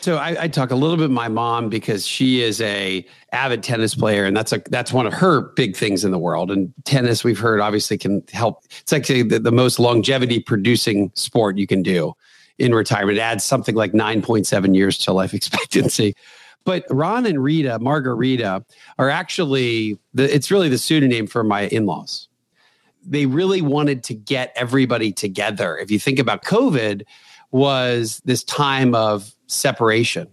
[0.00, 3.94] so I, I, talk a little bit my mom because she is a avid tennis
[3.94, 6.50] player, and that's a that's one of her big things in the world.
[6.50, 8.64] And tennis, we've heard, obviously can help.
[8.80, 12.14] It's actually the, the most longevity producing sport you can do
[12.58, 13.18] in retirement.
[13.18, 16.14] It adds something like nine point seven years to life expectancy.
[16.64, 18.64] But Ron and Rita, Margarita,
[18.98, 22.28] are actually the, it's really the pseudonym for my in laws.
[23.06, 25.78] They really wanted to get everybody together.
[25.78, 27.04] If you think about COVID,
[27.50, 30.28] was this time of separation.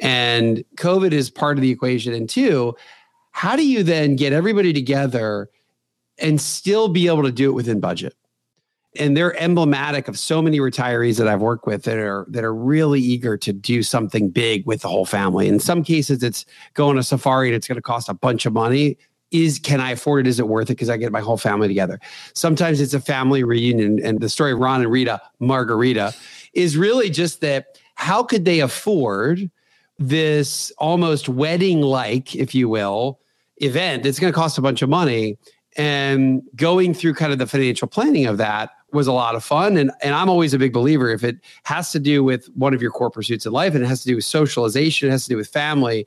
[0.00, 2.12] And COVID is part of the equation.
[2.12, 2.76] And two,
[3.32, 5.48] how do you then get everybody together
[6.18, 8.14] and still be able to do it within budget?
[8.98, 12.54] And they're emblematic of so many retirees that I've worked with that are that are
[12.54, 15.46] really eager to do something big with the whole family.
[15.46, 18.52] In some cases, it's going to safari and it's going to cost a bunch of
[18.52, 18.96] money.
[19.30, 20.30] is can I afford it?
[20.30, 20.74] Is it worth it?
[20.74, 22.00] Because I get my whole family together.
[22.34, 24.00] Sometimes it's a family reunion.
[24.02, 26.14] And the story of Ron and Rita Margarita
[26.54, 29.50] is really just that how could they afford
[29.98, 33.18] this almost wedding like, if you will,
[33.58, 34.06] event?
[34.06, 35.36] It's going to cost a bunch of money.
[35.76, 39.76] And going through kind of the financial planning of that was a lot of fun.
[39.76, 42.80] And, and I'm always a big believer if it has to do with one of
[42.82, 45.28] your core pursuits in life and it has to do with socialization, it has to
[45.28, 46.06] do with family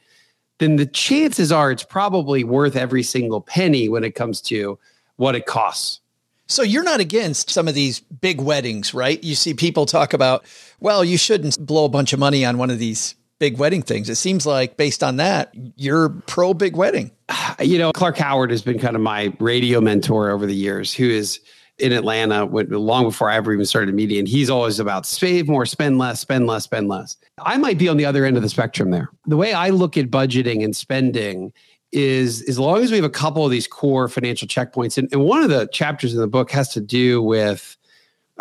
[0.61, 4.77] then the chances are it's probably worth every single penny when it comes to
[5.15, 5.99] what it costs.
[6.45, 9.21] So you're not against some of these big weddings, right?
[9.23, 10.45] You see people talk about,
[10.81, 14.09] well, you shouldn't blow a bunch of money on one of these big wedding things.
[14.09, 17.11] It seems like based on that, you're pro big wedding.
[17.59, 21.07] You know, Clark Howard has been kind of my radio mentor over the years, who
[21.07, 21.39] is
[21.77, 24.17] in Atlanta long before I ever even started media.
[24.17, 27.17] And he's always about save more, spend less, spend less, spend less.
[27.39, 29.09] I might be on the other end of the spectrum there.
[29.27, 31.53] The way I look at budgeting and spending
[31.91, 35.23] is as long as we have a couple of these core financial checkpoints, and, and
[35.23, 37.77] one of the chapters in the book has to do with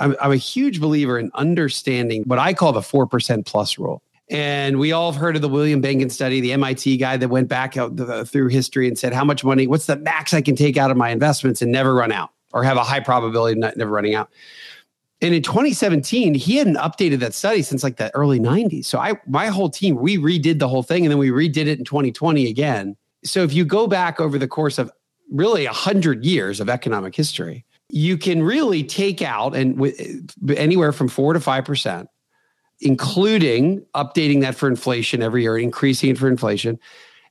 [0.00, 4.02] I'm, I'm a huge believer in understanding what I call the 4% plus rule.
[4.28, 7.48] And we all have heard of the William Bengen study, the MIT guy that went
[7.48, 10.76] back the, through history and said, How much money, what's the max I can take
[10.76, 12.30] out of my investments and never run out?
[12.52, 14.30] or have a high probability of not, never running out.
[15.22, 18.86] And in 2017, he hadn't updated that study since like the early 90s.
[18.86, 21.78] So I my whole team, we redid the whole thing and then we redid it
[21.78, 22.96] in 2020 again.
[23.22, 24.90] So if you go back over the course of
[25.30, 29.98] really 100 years of economic history, you can really take out and with
[30.56, 32.06] anywhere from 4 to 5%,
[32.80, 36.78] including updating that for inflation every year, increasing it for inflation.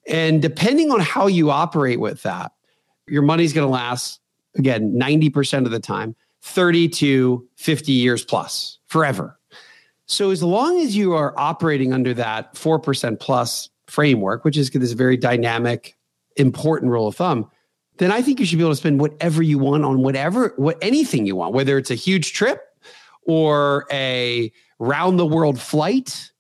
[0.08, 2.52] And depending on how you operate with that,
[3.08, 4.20] your money's going to last
[4.56, 9.38] again, 90% of the time, 30 to 50 years plus, forever.
[10.06, 14.92] So as long as you are operating under that 4% plus framework, which is this
[14.94, 15.98] very dynamic,
[16.36, 17.50] important rule of thumb,
[18.00, 20.78] then I think you should be able to spend whatever you want on whatever, what
[20.82, 22.62] anything you want, whether it's a huge trip
[23.24, 26.32] or a round the world flight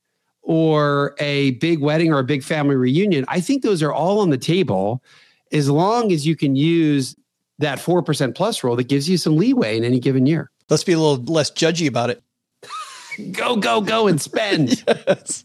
[0.42, 3.26] or a big wedding or a big family reunion.
[3.28, 5.04] I think those are all on the table
[5.52, 7.16] as long as you can use
[7.60, 10.50] that 4% plus rule that gives you some leeway in any given year.
[10.70, 12.24] Let's be a little less judgy about it.
[13.34, 14.82] go, go, go and spend.
[14.88, 15.44] yes.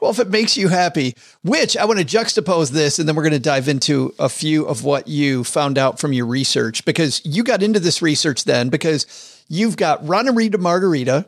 [0.00, 1.14] Well, if it makes you happy,
[1.44, 4.64] which I want to juxtapose this, and then we're going to dive into a few
[4.64, 8.68] of what you found out from your research because you got into this research then
[8.68, 11.26] because you've got Ron and Rita Margarita,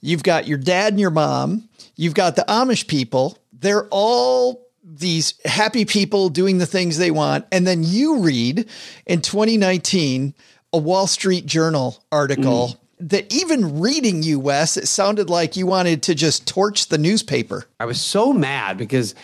[0.00, 3.38] you've got your dad and your mom, you've got the Amish people.
[3.52, 7.46] They're all these happy people doing the things they want.
[7.50, 8.68] And then you read
[9.06, 10.34] in 2019
[10.72, 12.76] a Wall Street Journal article mm.
[13.08, 17.64] that even reading you, Wes, it sounded like you wanted to just torch the newspaper.
[17.80, 19.14] I was so mad because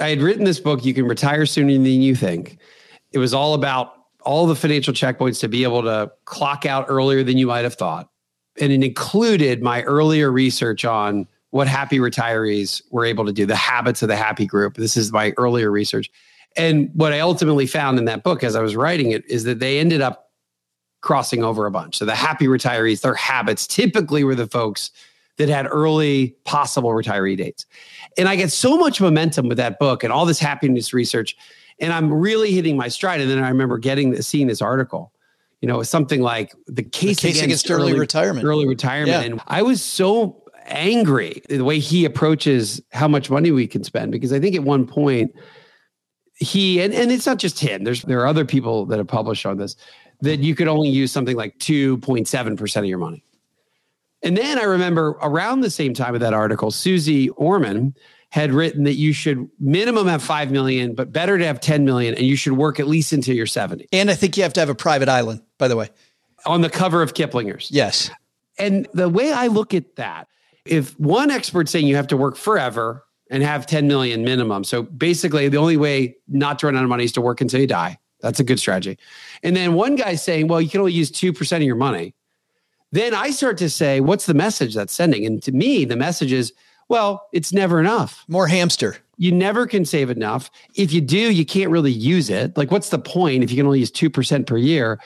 [0.00, 2.58] I had written this book, You Can Retire Sooner Than You Think.
[3.12, 7.22] It was all about all the financial checkpoints to be able to clock out earlier
[7.22, 8.08] than you might have thought.
[8.60, 13.54] And it included my earlier research on what happy retirees were able to do, the
[13.54, 14.76] habits of the happy group.
[14.76, 16.10] This is my earlier research.
[16.56, 19.58] And what I ultimately found in that book as I was writing it is that
[19.58, 20.30] they ended up
[21.00, 21.98] crossing over a bunch.
[21.98, 24.90] So the happy retirees, their habits typically were the folks
[25.36, 27.66] that had early possible retiree dates.
[28.16, 31.36] And I get so much momentum with that book and all this happiness research.
[31.80, 33.20] And I'm really hitting my stride.
[33.20, 35.12] And then I remember getting seeing this article.
[35.60, 38.46] You know, something like the case, the case against, against early, early, retirement.
[38.46, 39.08] Early retirement.
[39.08, 39.22] Yeah.
[39.22, 44.12] And I was so angry the way he approaches how much money we can spend
[44.12, 45.34] because I think at one point
[46.34, 49.44] he and, and it's not just him there's there are other people that have published
[49.44, 49.76] on this
[50.20, 53.24] that you could only use something like 2.7% of your money.
[54.24, 57.94] And then I remember around the same time of that article Suze Orman
[58.30, 62.14] had written that you should minimum have 5 million but better to have 10 million
[62.14, 63.86] and you should work at least until you're 70.
[63.92, 65.90] And I think you have to have a private island by the way
[66.46, 67.70] on the cover of Kiplinger's.
[67.70, 68.10] Yes.
[68.58, 70.26] And the way I look at that
[70.64, 74.64] if one expert saying you have to work forever and have 10 million minimum.
[74.64, 77.60] So basically, the only way not to run out of money is to work until
[77.60, 77.98] you die.
[78.20, 78.98] That's a good strategy.
[79.42, 82.14] And then one guy saying, well, you can only use 2% of your money.
[82.94, 85.26] Then I start to say, what's the message that's sending?
[85.26, 86.52] And to me, the message is,
[86.88, 88.24] well, it's never enough.
[88.28, 88.98] More hamster.
[89.16, 90.48] You never can save enough.
[90.76, 92.56] If you do, you can't really use it.
[92.56, 95.00] Like, what's the point if you can only use 2% per year?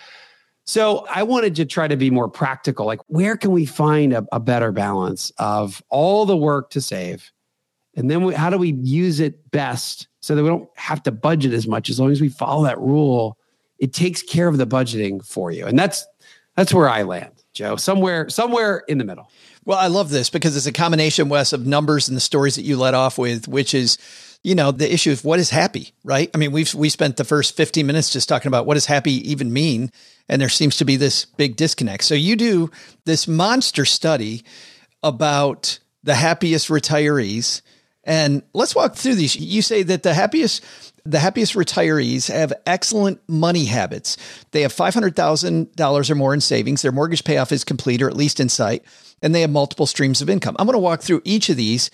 [0.66, 2.84] So I wanted to try to be more practical.
[2.84, 7.32] Like, where can we find a, a better balance of all the work to save?
[7.96, 11.10] And then we, how do we use it best so that we don't have to
[11.10, 13.38] budget as much as long as we follow that rule?
[13.78, 15.64] It takes care of the budgeting for you.
[15.64, 16.06] And that's
[16.58, 17.76] that's where I land, Joe.
[17.76, 19.30] Somewhere, somewhere in the middle.
[19.64, 22.62] Well, I love this because it's a combination, Wes, of numbers and the stories that
[22.62, 23.98] you let off with, which is
[24.44, 26.30] you know, the issue of what is happy, right?
[26.32, 29.30] I mean, we've we spent the first 15 minutes just talking about what does happy
[29.30, 29.90] even mean,
[30.28, 32.04] and there seems to be this big disconnect.
[32.04, 32.70] So you do
[33.04, 34.44] this monster study
[35.02, 37.62] about the happiest retirees.
[38.08, 39.36] And let's walk through these.
[39.36, 40.64] You say that the happiest
[41.04, 44.16] the happiest retirees have excellent money habits.
[44.50, 46.82] They have $500,000 or more in savings.
[46.82, 48.82] Their mortgage payoff is complete or at least in sight,
[49.22, 50.56] and they have multiple streams of income.
[50.58, 51.90] I'm going to walk through each of these.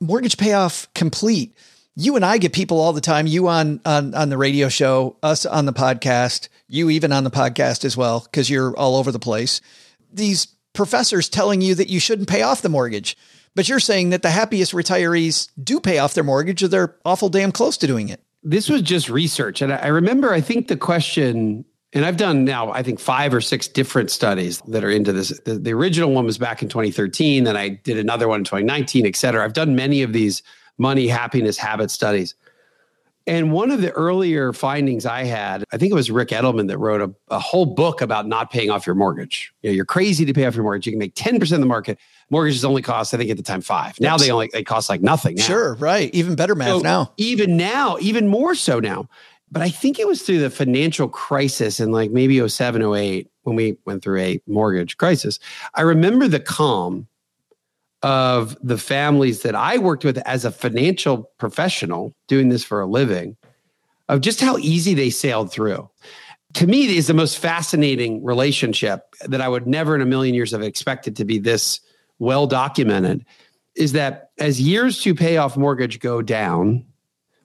[0.00, 1.56] Mortgage payoff complete.
[1.96, 5.16] You and I get people all the time, you on on on the radio show,
[5.24, 9.10] us on the podcast, you even on the podcast as well because you're all over
[9.10, 9.60] the place.
[10.12, 13.16] These professors telling you that you shouldn't pay off the mortgage.
[13.58, 17.28] But you're saying that the happiest retirees do pay off their mortgage or they're awful
[17.28, 19.62] damn close to doing it this was just research.
[19.62, 23.40] And I remember, I think the question, and I've done now, I think five or
[23.40, 25.38] six different studies that are into this.
[25.40, 27.44] The, the original one was back in 2013.
[27.44, 29.44] Then I did another one in 2019, et cetera.
[29.44, 30.42] I've done many of these
[30.78, 32.34] money, happiness, habit studies.
[33.28, 36.78] And one of the earlier findings I had, I think it was Ric Edelman that
[36.78, 39.52] wrote a, a whole book about not paying off your mortgage.
[39.60, 40.86] You know, you're crazy to pay off your mortgage.
[40.86, 41.98] You can make 10% of the market.
[42.30, 44.00] Mortgages only cost, I think at the time, five.
[44.00, 45.36] Now they only they cost like nothing.
[45.36, 45.42] Now.
[45.42, 46.12] Sure, right.
[46.14, 47.12] Even better math so now.
[47.18, 49.10] Even now, even more so now.
[49.50, 53.56] But I think it was through the financial crisis in like maybe 07, 08, when
[53.56, 55.38] we went through a mortgage crisis.
[55.74, 57.08] I remember the calm
[58.02, 62.86] of the families that I worked with as a financial professional doing this for a
[62.86, 63.36] living,
[64.08, 65.88] of just how easy they sailed through.
[66.54, 70.52] To me, is the most fascinating relationship that I would never in a million years
[70.52, 71.80] have expected to be this
[72.18, 73.24] well documented.
[73.74, 76.84] Is that as years to pay off mortgage go down,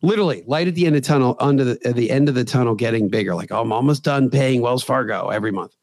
[0.01, 2.45] literally light at the end of the tunnel, under the, at the end of the
[2.45, 5.75] tunnel getting bigger, like, oh, I'm almost done paying Wells Fargo every month.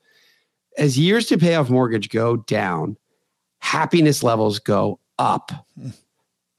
[0.79, 2.97] As years to pay off mortgage go down,
[3.61, 5.53] happiness levels go up.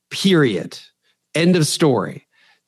[0.10, 0.80] Period.
[1.36, 2.28] End of story.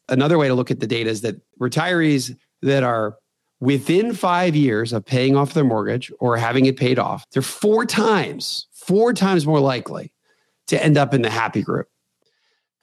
[0.10, 3.18] Another way to look at the data is that retirees that are
[3.60, 7.86] within five years of paying off their mortgage or having it paid off, they're four
[7.86, 10.12] times, four times more likely
[10.68, 11.88] to end up in the happy group.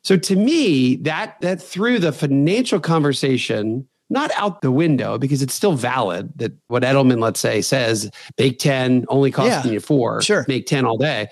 [0.02, 5.54] So to me, that that through the financial conversation not out the window because it's
[5.54, 10.20] still valid that what Edelman, let's say, says make 10, only costing yeah, you four,
[10.20, 10.44] sure.
[10.48, 11.28] make 10 all day.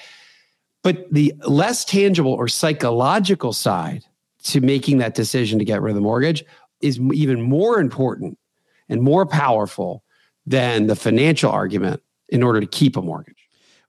[0.85, 4.05] But the less tangible or psychological side
[4.45, 6.45] to making that decision to get rid of the mortgage
[6.81, 8.39] is even more important
[8.89, 10.05] and more powerful
[10.47, 13.35] than the financial argument in order to keep a mortgage.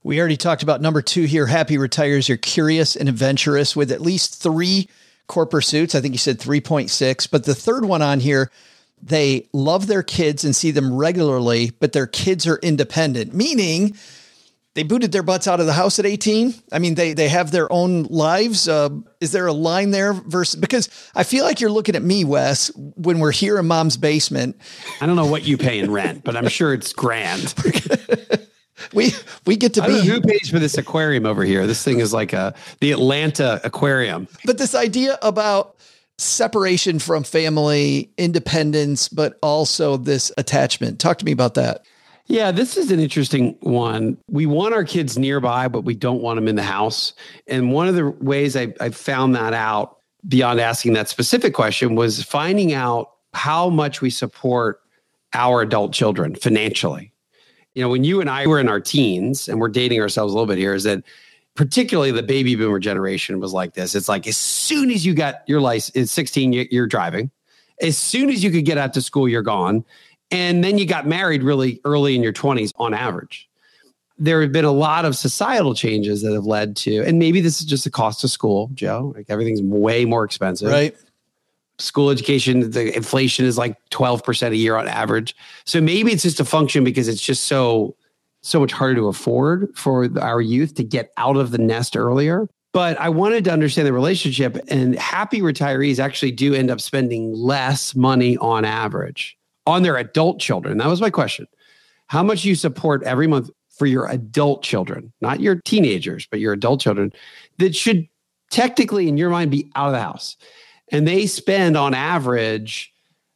[0.03, 1.45] We already talked about number two here.
[1.45, 2.27] Happy retires.
[2.27, 4.89] You're curious and adventurous with at least three
[5.27, 5.93] core pursuits.
[5.93, 8.49] I think you said 3.6, but the third one on here
[9.01, 13.95] they love their kids and see them regularly, but their kids are independent, meaning
[14.75, 16.53] they booted their butts out of the house at 18.
[16.71, 18.67] I mean, they they have their own lives.
[18.67, 18.89] Uh,
[19.19, 22.71] is there a line there versus because I feel like you're looking at me, Wes,
[22.75, 24.55] when we're here in mom's basement.
[25.01, 27.53] I don't know what you pay in rent, but I'm sure it's grand.
[28.93, 29.11] we
[29.45, 31.67] we get to be who pays for this aquarium over here.
[31.67, 34.27] This thing is like a the Atlanta aquarium.
[34.45, 35.75] But this idea about
[36.19, 40.99] separation from family, independence, but also this attachment.
[40.99, 41.85] Talk to me about that.
[42.27, 44.17] Yeah, this is an interesting one.
[44.29, 47.13] We want our kids nearby, but we don't want them in the house.
[47.47, 49.97] And one of the ways I, I found that out
[50.27, 54.81] beyond asking that specific question was finding out how much we support
[55.33, 57.11] our adult children financially.
[57.73, 60.35] You know, when you and I were in our teens and we're dating ourselves a
[60.35, 61.03] little bit here, is that
[61.59, 63.93] particularly the baby boomer generation was like this.
[63.93, 67.31] It's like as soon as you got your license, it's 16, you're driving.
[67.81, 69.83] As soon as you could get out to school, you're gone.
[70.31, 73.49] And then you got married really early in your 20s on average.
[74.17, 77.59] There have been a lot of societal changes that have led to, and maybe this
[77.59, 79.11] is just the cost of school, Joe.
[79.13, 80.69] Like everything's way more expensive.
[80.69, 80.95] Right.
[81.77, 85.35] School education, the inflation is like 12% a year on average.
[85.65, 87.97] So maybe it's just a function because it's just so
[88.41, 92.47] so much harder to afford for our youth to get out of the nest earlier.
[92.71, 97.33] But I wanted to understand the relationship, and happy retirees actually do end up spending
[97.33, 100.77] less money on average on their adult children.
[100.77, 101.47] That was my question.
[102.07, 106.53] How much you support every month for your adult children, not your teenagers, but your
[106.53, 107.13] adult children
[107.57, 108.07] that should
[108.51, 110.37] technically, in your mind, be out of the house.
[110.91, 112.88] And they spend on average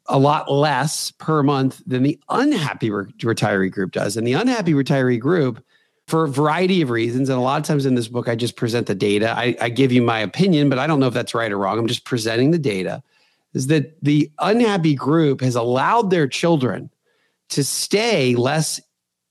[0.07, 4.17] a lot less per month than the unhappy re- retiree group does.
[4.17, 5.63] And the unhappy retiree group,
[6.07, 8.57] for a variety of reasons, and a lot of times in this book, I just
[8.57, 9.33] present the data.
[9.35, 11.79] I, I give you my opinion, but I don't know if that's right or wrong.
[11.79, 13.01] I'm just presenting the data.
[13.53, 16.89] Is that the unhappy group has allowed their children
[17.49, 18.81] to stay less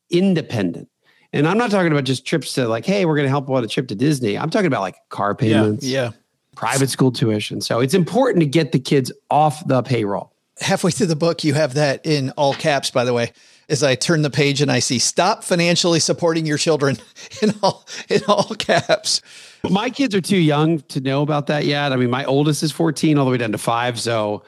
[0.09, 0.89] independent?
[1.35, 3.65] And I'm not talking about just trips to like, hey, we're going to help on
[3.65, 4.39] a trip to Disney.
[4.39, 5.85] I'm talking about like car payments.
[5.85, 6.05] Yeah.
[6.05, 6.11] yeah
[6.55, 7.61] private school tuition.
[7.61, 10.32] So it's important to get the kids off the payroll.
[10.63, 13.33] Halfway through the book, you have that in all caps, by the way.
[13.69, 16.99] As I turn the page and I see stop financially supporting your children
[17.43, 19.23] in all in all caps.
[19.69, 21.93] My kids are too young to know about that yet.
[21.93, 23.99] I mean, my oldest is 14 all the way down to five.
[23.99, 24.43] So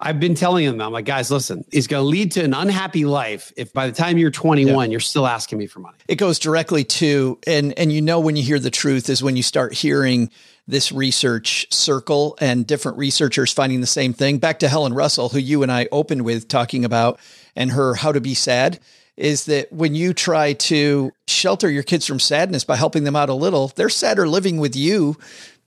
[0.00, 3.04] I've been telling them, I'm like, guys, listen, it's going to lead to an unhappy
[3.04, 4.90] life if by the time you're 21, yeah.
[4.90, 5.96] you're still asking me for money.
[6.08, 9.36] It goes directly to, and and you know when you hear the truth is when
[9.36, 10.30] you start hearing
[10.68, 14.38] this research circle and different researchers finding the same thing.
[14.38, 17.20] Back to Helen Russell, who you and I opened with talking about,
[17.54, 18.80] and her How to Be Sad
[19.16, 23.30] is that when you try to shelter your kids from sadness by helping them out
[23.30, 25.16] a little, they're sadder living with you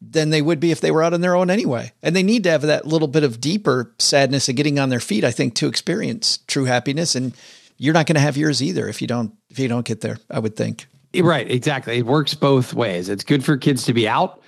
[0.01, 1.91] than they would be if they were out on their own anyway.
[2.01, 4.99] And they need to have that little bit of deeper sadness of getting on their
[4.99, 7.15] feet, I think, to experience true happiness.
[7.15, 7.33] And
[7.77, 10.17] you're not going to have yours either if you don't if you don't get there,
[10.29, 10.87] I would think.
[11.15, 11.97] Right, exactly.
[11.97, 13.09] It works both ways.
[13.09, 14.41] It's good for kids to be out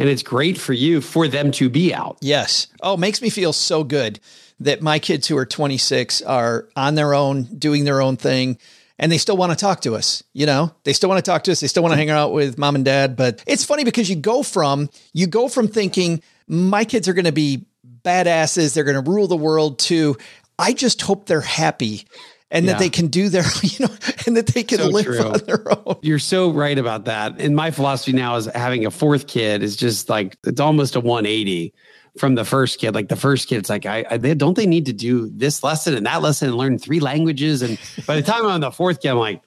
[0.00, 2.16] and it's great for you for them to be out.
[2.20, 2.68] Yes.
[2.82, 4.18] Oh, makes me feel so good
[4.58, 8.58] that my kids who are 26 are on their own, doing their own thing,
[9.00, 10.22] and they still want to talk to us.
[10.34, 11.60] You know, they still want to talk to us.
[11.60, 13.16] They still want to hang out with mom and dad.
[13.16, 17.24] But it's funny because you go from you go from thinking my kids are going
[17.24, 17.66] to be
[18.04, 20.16] badasses, they're going to rule the world, to
[20.58, 22.06] I just hope they're happy
[22.50, 22.72] and yeah.
[22.72, 23.94] that they can do their, you know,
[24.26, 25.20] and that they can so live true.
[25.20, 25.98] on their own.
[26.02, 27.40] You're so right about that.
[27.40, 31.00] And my philosophy now is having a fourth kid is just like it's almost a
[31.00, 31.72] 180
[32.18, 32.94] from the first kid.
[32.94, 35.62] Like the first kid, it's like, I, I they, don't they need to do this
[35.62, 37.62] lesson and that lesson and learn three languages?
[37.62, 39.42] And by the time I'm on the fourth kid, I'm like,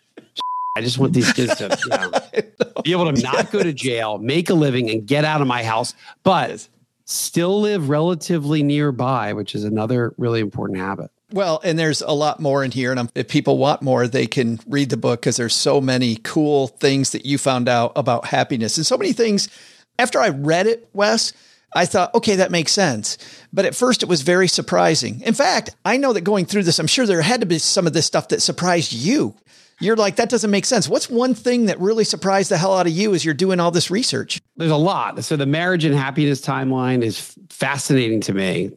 [0.75, 1.89] I just want these kids to you
[2.41, 5.47] know, be able to not go to jail, make a living, and get out of
[5.47, 5.93] my house,
[6.23, 6.67] but
[7.05, 11.11] still live relatively nearby, which is another really important habit.
[11.31, 12.91] Well, and there's a lot more in here.
[12.91, 16.67] And if people want more, they can read the book because there's so many cool
[16.67, 19.49] things that you found out about happiness and so many things.
[19.97, 21.33] After I read it, Wes,
[21.75, 23.17] I thought, okay, that makes sense.
[23.51, 25.21] But at first, it was very surprising.
[25.21, 27.87] In fact, I know that going through this, I'm sure there had to be some
[27.87, 29.35] of this stuff that surprised you.
[29.79, 30.87] You're like, that doesn't make sense.
[30.87, 33.71] What's one thing that really surprised the hell out of you as you're doing all
[33.71, 34.39] this research?
[34.55, 35.23] There's a lot.
[35.23, 38.71] So, the marriage and happiness timeline is fascinating to me.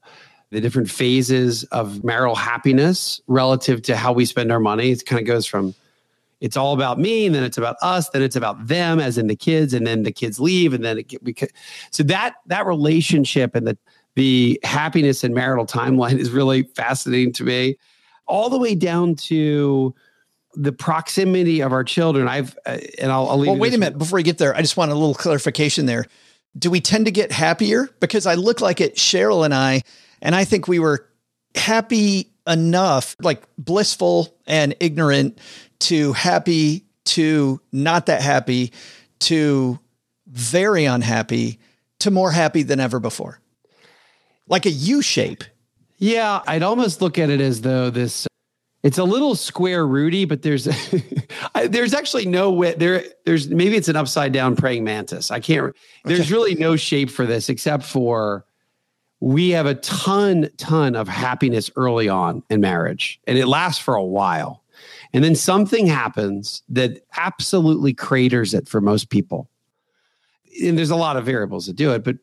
[0.50, 4.90] The different phases of marital happiness relative to how we spend our money.
[4.90, 5.74] It kind of goes from
[6.40, 9.26] it's all about me and then it's about us then it's about them as in
[9.26, 11.50] the kids and then the kids leave and then it we could,
[11.90, 13.78] so that that relationship and the
[14.16, 17.76] the happiness and marital timeline is really fascinating to me.
[18.26, 19.94] All the way down to
[20.54, 24.16] the proximity of our children i've uh, and i'll, I'll well wait a minute before
[24.16, 26.06] we get there i just want a little clarification there.
[26.56, 27.90] Do we tend to get happier?
[28.00, 29.82] Because i look like it cheryl and i
[30.22, 31.06] and i think we were
[31.54, 35.38] happy enough like blissful and ignorant
[35.80, 38.72] to happy to not that happy
[39.20, 39.78] to
[40.26, 41.58] very unhappy
[42.00, 43.40] to more happy than ever before.
[44.48, 45.44] Like a U shape.
[45.98, 48.26] Yeah, I'd almost look at it as though this
[48.82, 50.64] it's a little square Rudy, but there's
[51.64, 55.30] there's actually no way there there's maybe it's an upside down praying mantis.
[55.30, 55.74] I can't
[56.04, 58.44] there's really no shape for this except for
[59.20, 63.94] we have a ton ton of happiness early on in marriage and it lasts for
[63.94, 64.62] a while.
[65.12, 69.48] And then something happens that absolutely craters it for most people.
[70.62, 72.16] And there's a lot of variables that do it, but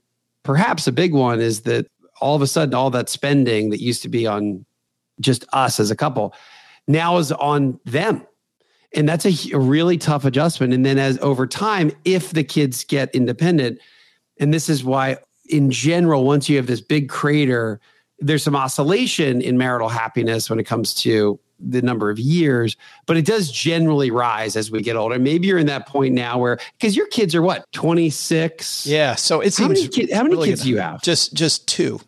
[0.44, 1.88] perhaps a big one is that
[2.22, 4.66] all of a sudden, all that spending that used to be on
[5.20, 6.34] just us as a couple
[6.88, 8.26] now is on them.
[8.96, 10.74] And that's a, a really tough adjustment.
[10.74, 13.80] And then, as over time, if the kids get independent,
[14.40, 17.80] and this is why, in general, once you have this big crater,
[18.20, 22.76] there's some oscillation in marital happiness when it comes to the number of years,
[23.06, 25.18] but it does generally rise as we get older.
[25.18, 28.86] Maybe you're in that point now where because your kids are what 26.
[28.86, 29.68] Yeah, so it seems.
[29.68, 31.02] How many, kid, how many really kids do you have?
[31.02, 32.00] Just just two.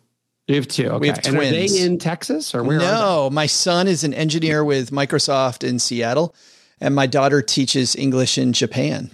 [0.46, 0.88] You have two.
[0.88, 0.98] Okay.
[0.98, 1.34] We have twins.
[1.34, 2.78] And are they in Texas or where?
[2.78, 6.34] No, my son is an engineer with Microsoft in Seattle,
[6.80, 9.10] and my daughter teaches English in Japan.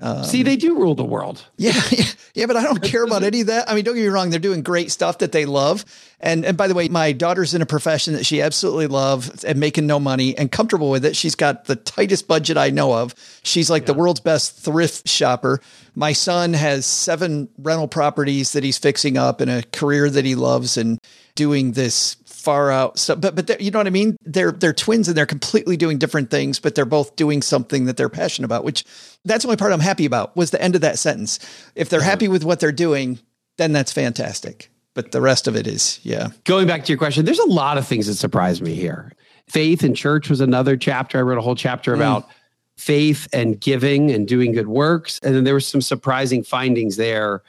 [0.00, 1.44] Um, See, they do rule the world.
[1.60, 3.68] Yeah, yeah, yeah, but I don't care about any of that.
[3.68, 5.84] I mean, don't get me wrong; they're doing great stuff that they love.
[6.20, 9.58] And and by the way, my daughter's in a profession that she absolutely loves and
[9.58, 11.16] making no money and comfortable with it.
[11.16, 13.12] She's got the tightest budget I know of.
[13.42, 13.86] She's like yeah.
[13.86, 15.60] the world's best thrift shopper.
[15.96, 20.36] My son has seven rental properties that he's fixing up and a career that he
[20.36, 21.00] loves and
[21.34, 22.16] doing this
[22.48, 23.20] far out stuff.
[23.20, 24.16] But but you know what I mean?
[24.24, 27.98] They're they're twins and they're completely doing different things, but they're both doing something that
[27.98, 28.64] they're passionate about.
[28.64, 28.84] Which
[29.26, 31.38] that's the only part I'm happy about was the end of that sentence.
[31.74, 33.18] If they're happy with what they're doing,
[33.58, 34.70] then that's fantastic.
[34.94, 36.28] But the rest of it is, yeah.
[36.44, 39.12] Going back to your question, there's a lot of things that surprised me here.
[39.46, 41.18] Faith and church was another chapter.
[41.18, 41.96] I wrote a whole chapter mm.
[41.96, 42.30] about
[42.78, 45.20] faith and giving and doing good works.
[45.22, 47.42] And then there were some surprising findings there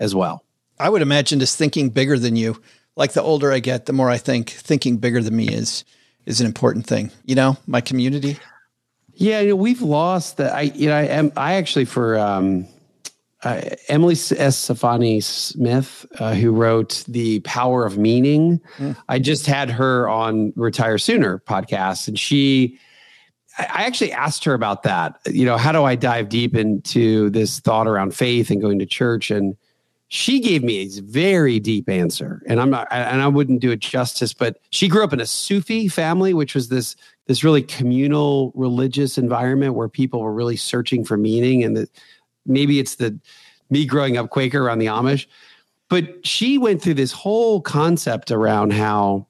[0.00, 0.44] as well.
[0.80, 2.60] I would imagine just thinking bigger than you.
[2.96, 5.84] Like the older I get, the more I think thinking bigger than me is
[6.26, 7.10] is an important thing.
[7.24, 8.38] You know, my community.
[9.14, 10.54] Yeah, you know, we've lost that.
[10.54, 12.66] I you know I am I actually for um,
[13.42, 18.60] uh, Emily Esfahani Smith, uh, who wrote The Power of Meaning.
[18.76, 18.96] Mm.
[19.08, 22.78] I just had her on Retire Sooner podcast, and she,
[23.58, 25.18] I actually asked her about that.
[25.26, 28.86] You know, how do I dive deep into this thought around faith and going to
[28.86, 29.30] church?
[29.30, 29.56] And
[30.12, 33.78] she gave me a very deep answer, and I'm not, and I wouldn't do it
[33.78, 34.34] justice.
[34.34, 36.96] But she grew up in a Sufi family, which was this
[37.26, 41.88] this really communal religious environment where people were really searching for meaning, and the
[42.44, 43.16] maybe it's the
[43.70, 45.26] me growing up Quaker around the Amish,
[45.88, 49.28] but she went through this whole concept around how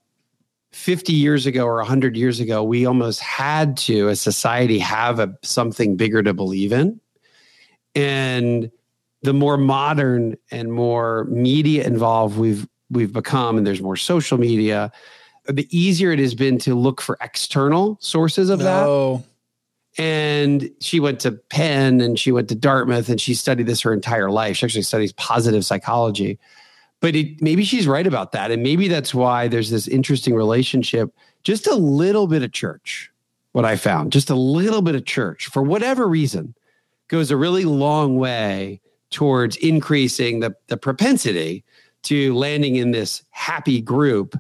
[0.73, 5.37] 50 years ago or 100 years ago we almost had to as society have a,
[5.43, 6.99] something bigger to believe in
[7.95, 8.71] and
[9.23, 14.91] the more modern and more media involved we've we've become and there's more social media
[15.47, 19.17] the easier it has been to look for external sources of no.
[19.17, 19.25] that
[19.99, 23.93] and she went to Penn and she went to Dartmouth and she studied this her
[23.93, 24.57] entire life.
[24.57, 26.39] She actually studies positive psychology.
[27.01, 28.51] But it, maybe she's right about that.
[28.51, 31.13] And maybe that's why there's this interesting relationship.
[31.43, 33.11] Just a little bit of church,
[33.53, 36.55] what I found, just a little bit of church for whatever reason
[37.09, 38.81] goes a really long way
[39.11, 41.65] towards increasing the, the propensity
[42.05, 44.37] to landing in this happy group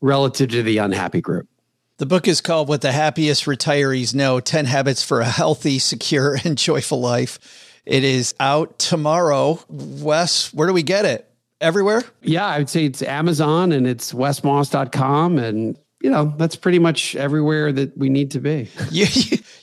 [0.00, 1.48] relative to the unhappy group.
[1.96, 6.36] The book is called What the Happiest Retirees Know 10 Habits for a Healthy, Secure,
[6.44, 7.38] and Joyful Life.
[7.86, 9.60] It is out tomorrow.
[9.68, 11.30] Wes, where do we get it?
[11.60, 12.02] Everywhere?
[12.22, 15.38] Yeah, I would say it's Amazon and it's wesmoss.com.
[15.38, 18.68] And, you know, that's pretty much everywhere that we need to be.
[18.90, 19.06] you,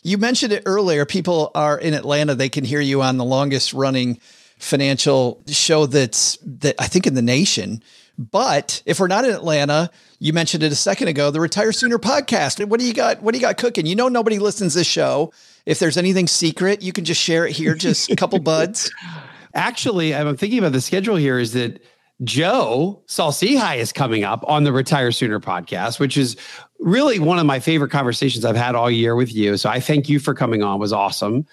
[0.01, 1.05] you mentioned it earlier.
[1.05, 4.19] People are in Atlanta, they can hear you on the longest running
[4.61, 7.81] financial show that's that I think in the nation.
[8.17, 9.89] But if we're not in Atlanta,
[10.19, 12.63] you mentioned it a second ago, the Retire Sooner podcast.
[12.67, 13.23] What do you got?
[13.23, 13.85] What do you got cooking?
[13.85, 15.33] You know, nobody listens to this show.
[15.65, 17.73] If there's anything secret, you can just share it here.
[17.73, 18.91] Just a couple buds.
[19.55, 21.39] Actually, I'm thinking about the schedule here.
[21.39, 21.83] Is that
[22.23, 26.37] Joe Saul-Sehy is coming up on the Retire Sooner podcast, which is
[26.79, 29.57] really one of my favorite conversations I've had all year with you.
[29.57, 30.75] So I thank you for coming on.
[30.75, 31.47] It was awesome.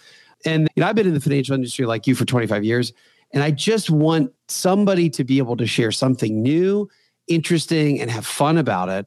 [0.45, 2.93] And you know, I've been in the financial industry like you for 25 years.
[3.33, 6.89] And I just want somebody to be able to share something new,
[7.27, 9.07] interesting, and have fun about it.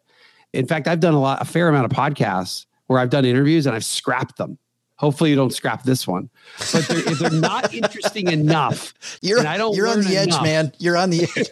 [0.53, 3.65] In fact, I've done a lot, a fair amount of podcasts where I've done interviews
[3.65, 4.57] and I've scrapped them.
[4.97, 6.29] Hopefully, you don't scrap this one.
[6.71, 10.43] But they're, if they're not interesting enough, you're, I don't you're on the edge, enough,
[10.43, 10.71] man.
[10.77, 11.49] You're on the edge.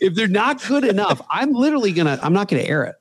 [0.00, 2.18] if they're not good enough, I'm literally gonna.
[2.22, 2.94] I'm not gonna air it.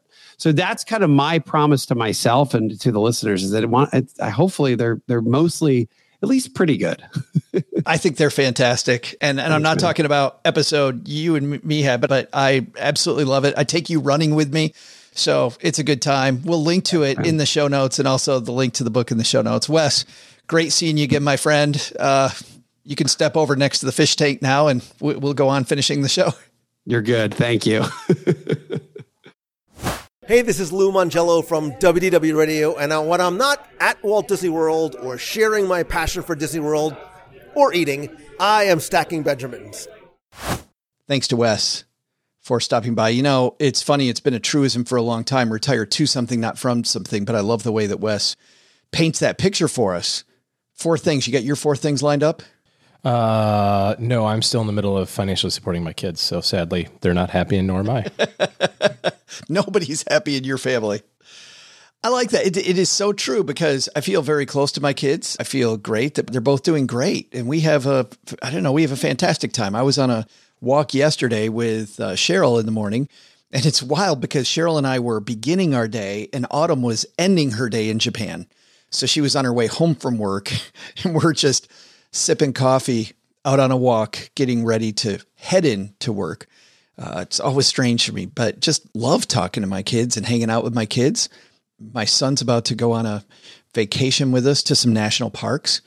[0.44, 3.70] So that's kind of my promise to myself and to the listeners is that it
[3.70, 3.94] want.
[3.94, 5.88] It, I, hopefully, they're they're mostly
[6.22, 7.02] at least pretty good.
[7.86, 9.16] I think they're fantastic.
[9.22, 13.46] And and I'm not talking about episode you and me had, but I absolutely love
[13.46, 13.54] it.
[13.56, 14.74] I take you running with me.
[15.14, 16.42] So it's a good time.
[16.44, 19.12] We'll link to it in the show notes and also the link to the book
[19.12, 19.70] in the show notes.
[19.70, 20.04] Wes,
[20.48, 21.94] great seeing you again, my friend.
[21.98, 22.32] Uh,
[22.84, 26.02] you can step over next to the fish tank now and we'll go on finishing
[26.02, 26.34] the show.
[26.86, 27.34] You're good.
[27.34, 27.86] Thank you.
[30.34, 34.50] Hey, this is Lou Mongello from WDW Radio, and when I'm not at Walt Disney
[34.50, 36.98] World or sharing my passion for Disney World
[37.54, 38.10] or eating,
[38.40, 39.88] I am stacking Benjamins.
[41.08, 41.84] Thanks to Wes
[42.40, 43.10] for stopping by.
[43.10, 46.40] You know, it's funny, it's been a truism for a long time retire to something,
[46.40, 48.36] not from something, but I love the way that Wes
[48.92, 50.24] paints that picture for us.
[50.74, 51.28] Four things.
[51.28, 52.42] You got your four things lined up?
[53.04, 56.22] Uh, no, I'm still in the middle of financially supporting my kids.
[56.22, 58.06] So sadly, they're not happy, and nor am I.
[59.50, 61.02] Nobody's happy in your family.
[62.06, 62.46] I like that.
[62.46, 65.38] It, it is so true because I feel very close to my kids.
[65.40, 67.34] I feel great that they're both doing great.
[67.34, 68.08] And we have a,
[68.42, 69.74] I don't know, we have a fantastic time.
[69.74, 70.28] I was on a
[70.60, 73.08] walk yesterday with uh, Cheryl in the morning.
[73.54, 77.52] And it's wild because Cheryl and I were beginning our day and Autumn was ending
[77.52, 78.48] her day in Japan.
[78.90, 80.52] So she was on her way home from work
[81.04, 81.70] and we're just
[82.14, 83.12] sipping coffee
[83.44, 86.48] out on a walk, getting ready to head in to work.
[86.98, 90.50] Uh, it's always strange for me, but just love talking to my kids and hanging
[90.50, 91.28] out with my kids.
[91.80, 93.26] My son's about to go on a
[93.74, 95.82] vacation with us to some national parks.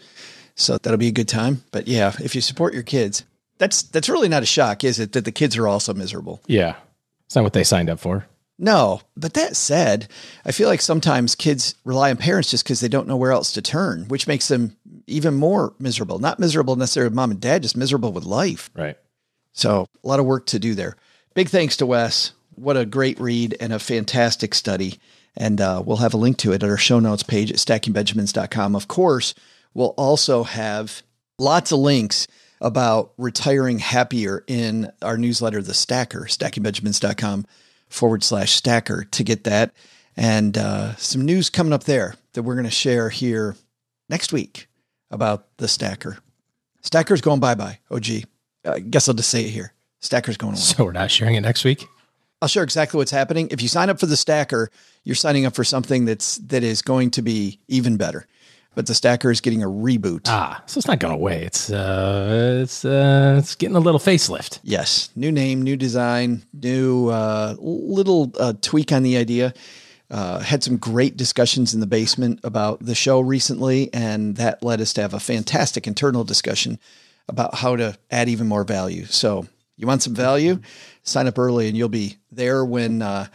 [0.57, 1.63] So that'll be a good time.
[1.71, 3.25] But yeah, if you support your kids,
[3.59, 5.13] that's that's really not a shock, is it?
[5.13, 6.43] That the kids are also miserable.
[6.47, 6.75] Yeah.
[7.27, 8.27] It's not what they signed up for.
[8.59, 10.09] No, but that said,
[10.45, 13.53] I feel like sometimes kids rely on parents just because they don't know where else
[13.53, 16.19] to turn, which makes them even more miserable.
[16.19, 18.71] Not miserable necessarily with mom and dad, just miserable with life.
[18.75, 18.97] Right.
[19.53, 20.97] So a lot of work to do there.
[21.35, 22.33] Big thanks to Wes.
[22.55, 24.99] What a great read and a fantastic study.
[25.37, 28.75] And uh, we'll have a link to it at our show notes page at stackingbenjamins.com.
[28.75, 29.35] Of course,
[29.75, 31.03] we'll also have
[31.39, 32.27] lots of links
[32.61, 37.47] about retiring happier in our newsletter, The Stacker, stackingbenjamins.com
[37.89, 39.75] forward slash stacker to get that.
[40.17, 43.57] And uh, some news coming up there that we're going to share here
[44.09, 44.69] next week
[45.11, 46.19] about the Stacker.
[46.83, 48.07] Stacker's going bye bye, OG.
[48.65, 49.73] I guess I'll just say it here.
[50.01, 50.61] Stacker's going away.
[50.61, 51.87] So we're not sharing it next week.
[52.43, 53.49] I'll share exactly what's happening.
[53.51, 54.71] If you sign up for the stacker,
[55.05, 58.27] you're signing up for something that's that is going to be even better.
[58.75, 60.23] But the stacker is getting a reboot.
[60.27, 61.45] Ah, so it's not going away.
[61.45, 64.61] It's uh, it's uh, it's getting a little facelift.
[64.63, 69.55] Yes, new name, new design, new uh, little uh, tweak on the idea.
[70.09, 74.81] Uh, had some great discussions in the basement about the show recently, and that led
[74.81, 76.79] us to have a fantastic internal discussion
[77.29, 79.05] about how to add even more value.
[79.07, 79.47] So,
[79.77, 80.61] you want some value?
[81.03, 83.27] Sign up early, and you'll be there when uh,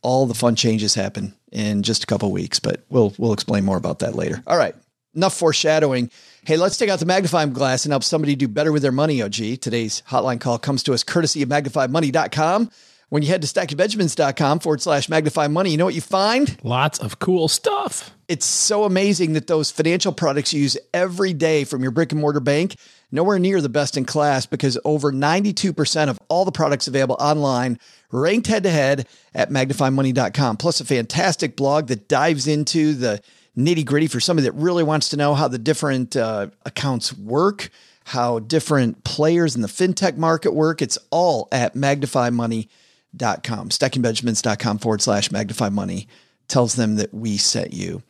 [0.00, 2.58] all the fun changes happen in just a couple weeks.
[2.60, 4.42] But we'll we'll explain more about that later.
[4.46, 4.74] All right,
[5.14, 6.10] enough foreshadowing.
[6.44, 9.22] Hey, let's take out the magnifying glass and help somebody do better with their money.
[9.22, 9.60] OG.
[9.60, 12.70] Today's hotline call comes to us courtesy of magnifymoney.com.
[13.12, 16.56] When you head to stackingbenjamins.com forward slash magnify money, you know what you find?
[16.64, 18.16] Lots of cool stuff.
[18.26, 22.22] It's so amazing that those financial products you use every day from your brick and
[22.22, 22.74] mortar bank,
[23.10, 27.78] nowhere near the best in class because over 92% of all the products available online
[28.10, 30.56] ranked head to head at magnifymoney.com.
[30.56, 33.20] Plus a fantastic blog that dives into the
[33.54, 37.68] nitty gritty for somebody that really wants to know how the different uh, accounts work,
[38.06, 40.80] how different players in the fintech market work.
[40.80, 42.68] It's all at magnifymoney.com
[43.16, 46.08] stackingbenjamins.com, stackingbenjamins.com forward slash magnify money
[46.48, 48.02] tells them that we sent you.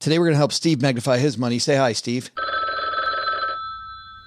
[0.00, 1.58] Today we're going to help Steve magnify his money.
[1.58, 2.30] Say hi, Steve.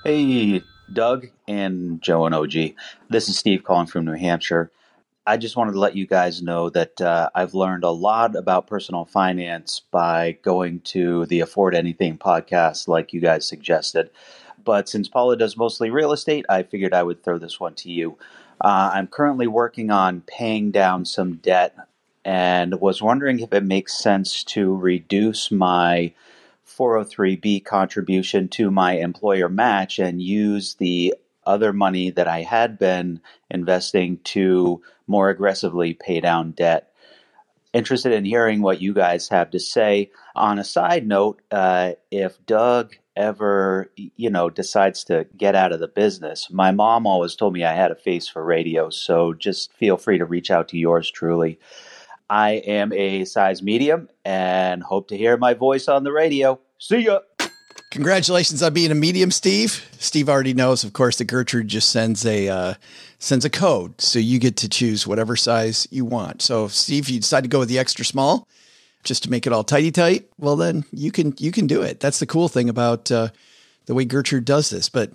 [0.03, 2.53] Hey, Doug and Joe and OG.
[3.09, 4.71] This is Steve calling from New Hampshire.
[5.27, 8.67] I just wanted to let you guys know that uh, I've learned a lot about
[8.67, 14.11] personal finance by going to the Afford Anything podcast, like you guys suggested.
[14.63, 17.91] But since Paula does mostly real estate, I figured I would throw this one to
[17.91, 18.17] you.
[18.61, 21.75] Uh, I'm currently working on paying down some debt
[22.23, 26.13] and was wondering if it makes sense to reduce my
[26.67, 33.21] 403b contribution to my employer match and use the other money that I had been
[33.51, 36.91] investing to more aggressively pay down debt.
[37.73, 40.11] Interested in hearing what you guys have to say.
[40.35, 45.79] On a side note, uh, if Doug ever, you know, decides to get out of
[45.79, 49.73] the business, my mom always told me I had a face for radio, so just
[49.73, 51.59] feel free to reach out to yours truly.
[52.29, 56.59] I am a size medium and hope to hear my voice on the radio.
[56.79, 57.19] See ya.
[57.91, 59.87] Congratulations on being a medium, Steve.
[59.99, 62.73] Steve already knows, of course, that Gertrude just sends a uh,
[63.19, 66.41] sends a code, so you get to choose whatever size you want.
[66.41, 68.49] So, Steve, you decide to go with the extra small,
[69.05, 70.29] just to make it all tidy tight.
[70.37, 71.99] Well, then you can you can do it.
[71.99, 73.29] That's the cool thing about uh,
[73.85, 74.89] the way Gertrude does this.
[74.89, 75.13] But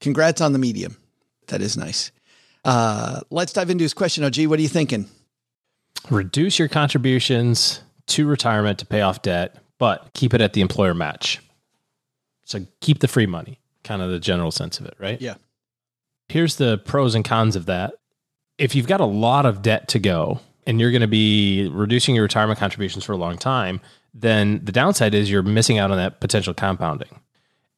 [0.00, 0.96] congrats on the medium.
[1.48, 2.10] That is nice.
[2.64, 4.24] Uh, let's dive into his question.
[4.24, 5.08] OG, what are you thinking?
[6.10, 10.94] Reduce your contributions to retirement to pay off debt, but keep it at the employer
[10.94, 11.40] match.
[12.44, 15.20] So keep the free money, kind of the general sense of it, right?
[15.20, 15.34] Yeah.
[16.28, 17.94] Here's the pros and cons of that.
[18.58, 22.14] If you've got a lot of debt to go and you're going to be reducing
[22.14, 23.80] your retirement contributions for a long time,
[24.12, 27.20] then the downside is you're missing out on that potential compounding.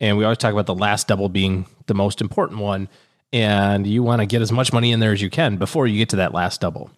[0.00, 2.88] And we always talk about the last double being the most important one.
[3.32, 5.98] And you want to get as much money in there as you can before you
[5.98, 6.90] get to that last double.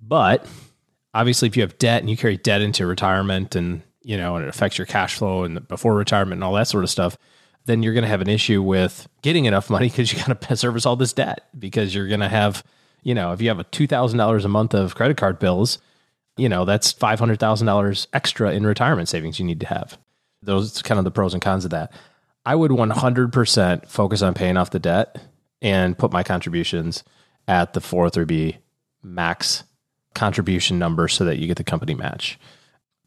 [0.00, 0.46] But
[1.12, 4.44] obviously, if you have debt and you carry debt into retirement and you know, and
[4.44, 7.16] it affects your cash flow and before retirement and all that sort of stuff,
[7.64, 10.56] then you're going to have an issue with getting enough money because you got to
[10.56, 12.62] service all this debt because you're going to have,
[13.04, 15.78] you know, if you have a $2,000 a month of credit card bills,
[16.36, 19.96] you know, that's $500,000 extra in retirement savings you need to have.
[20.42, 21.92] Those kind of the pros and cons of that.
[22.44, 25.22] I would 100% focus on paying off the debt
[25.62, 27.04] and put my contributions
[27.46, 28.56] at the 403b
[29.02, 29.64] max
[30.14, 32.38] contribution number so that you get the company match.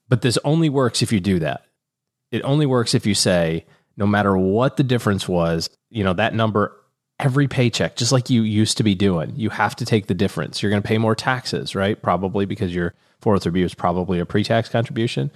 [0.07, 1.65] But this only works if you do that.
[2.31, 6.33] It only works if you say, no matter what the difference was, you know, that
[6.33, 6.76] number
[7.19, 10.61] every paycheck, just like you used to be doing, you have to take the difference.
[10.61, 12.01] You're going to pay more taxes, right?
[12.01, 15.31] Probably because your 403b is probably a pre tax contribution.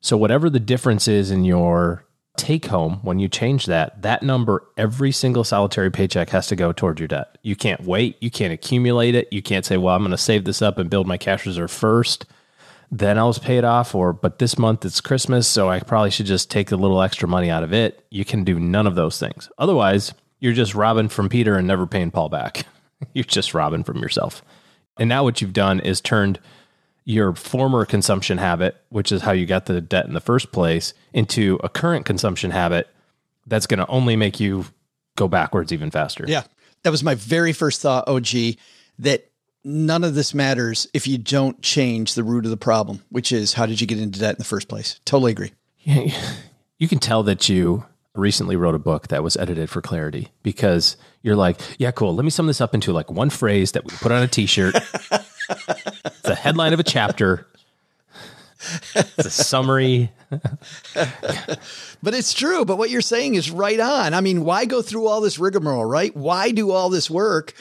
[0.00, 2.04] So, whatever the difference is in your
[2.36, 6.72] take home, when you change that, that number, every single solitary paycheck has to go
[6.72, 7.36] toward your debt.
[7.42, 8.16] You can't wait.
[8.20, 9.32] You can't accumulate it.
[9.32, 11.70] You can't say, well, I'm going to save this up and build my cash reserve
[11.70, 12.26] first
[12.92, 13.94] then I'll pay it off.
[13.94, 17.26] Or, but this month it's Christmas, so I probably should just take a little extra
[17.26, 18.04] money out of it.
[18.10, 19.48] You can do none of those things.
[19.58, 20.12] Otherwise,
[20.42, 22.66] you're just robbing from Peter and never paying Paul back.
[23.14, 24.42] you're just robbing from yourself.
[24.98, 26.40] And now what you've done is turned
[27.04, 30.94] your former consumption habit, which is how you got the debt in the first place,
[31.12, 32.88] into a current consumption habit
[33.46, 34.66] that's going to only make you
[35.16, 36.24] go backwards even faster.
[36.26, 36.42] Yeah.
[36.82, 38.56] That was my very first thought, OG,
[38.98, 39.30] that
[39.62, 43.52] none of this matters if you don't change the root of the problem, which is
[43.52, 44.98] how did you get into debt in the first place?
[45.04, 45.52] Totally agree.
[45.78, 46.12] Yeah,
[46.78, 47.84] You can tell that you
[48.14, 52.14] recently wrote a book that was edited for clarity because you're like, yeah, cool.
[52.14, 54.74] Let me sum this up into like one phrase that we put on a t-shirt.
[54.74, 57.46] it's the headline of a chapter.
[58.94, 60.12] It's a summary.
[62.02, 62.64] But it's true.
[62.64, 64.12] But what you're saying is right on.
[64.12, 66.14] I mean, why go through all this rigmarole, right?
[66.16, 67.54] Why do all this work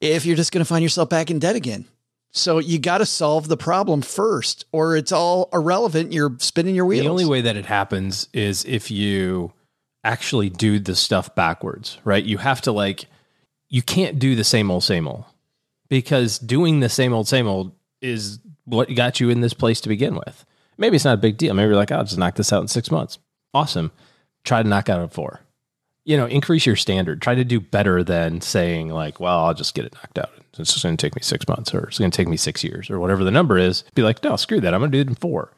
[0.00, 1.84] if you're just going to find yourself back in debt again?
[2.32, 6.12] So you got to solve the problem first, or it's all irrelevant.
[6.12, 7.04] You're spinning your wheels.
[7.04, 9.52] The only way that it happens is if you
[10.04, 12.24] actually do the stuff backwards, right?
[12.24, 13.06] You have to like,
[13.68, 15.24] you can't do the same old, same old
[15.88, 19.88] because doing the same old, same old is what got you in this place to
[19.88, 20.44] begin with.
[20.76, 21.54] Maybe it's not a big deal.
[21.54, 23.18] Maybe you're like, oh, I'll just knock this out in six months.
[23.52, 23.92] Awesome.
[24.44, 25.40] Try to knock out in four.
[26.04, 27.22] You know, increase your standard.
[27.22, 30.30] Try to do better than saying, like, well, I'll just get it knocked out.
[30.58, 32.62] It's just going to take me six months or it's going to take me six
[32.62, 33.84] years or whatever the number is.
[33.94, 34.74] Be like, no, screw that.
[34.74, 35.52] I'm going to do it in four.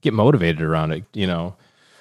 [0.00, 1.54] Get motivated around it, you know.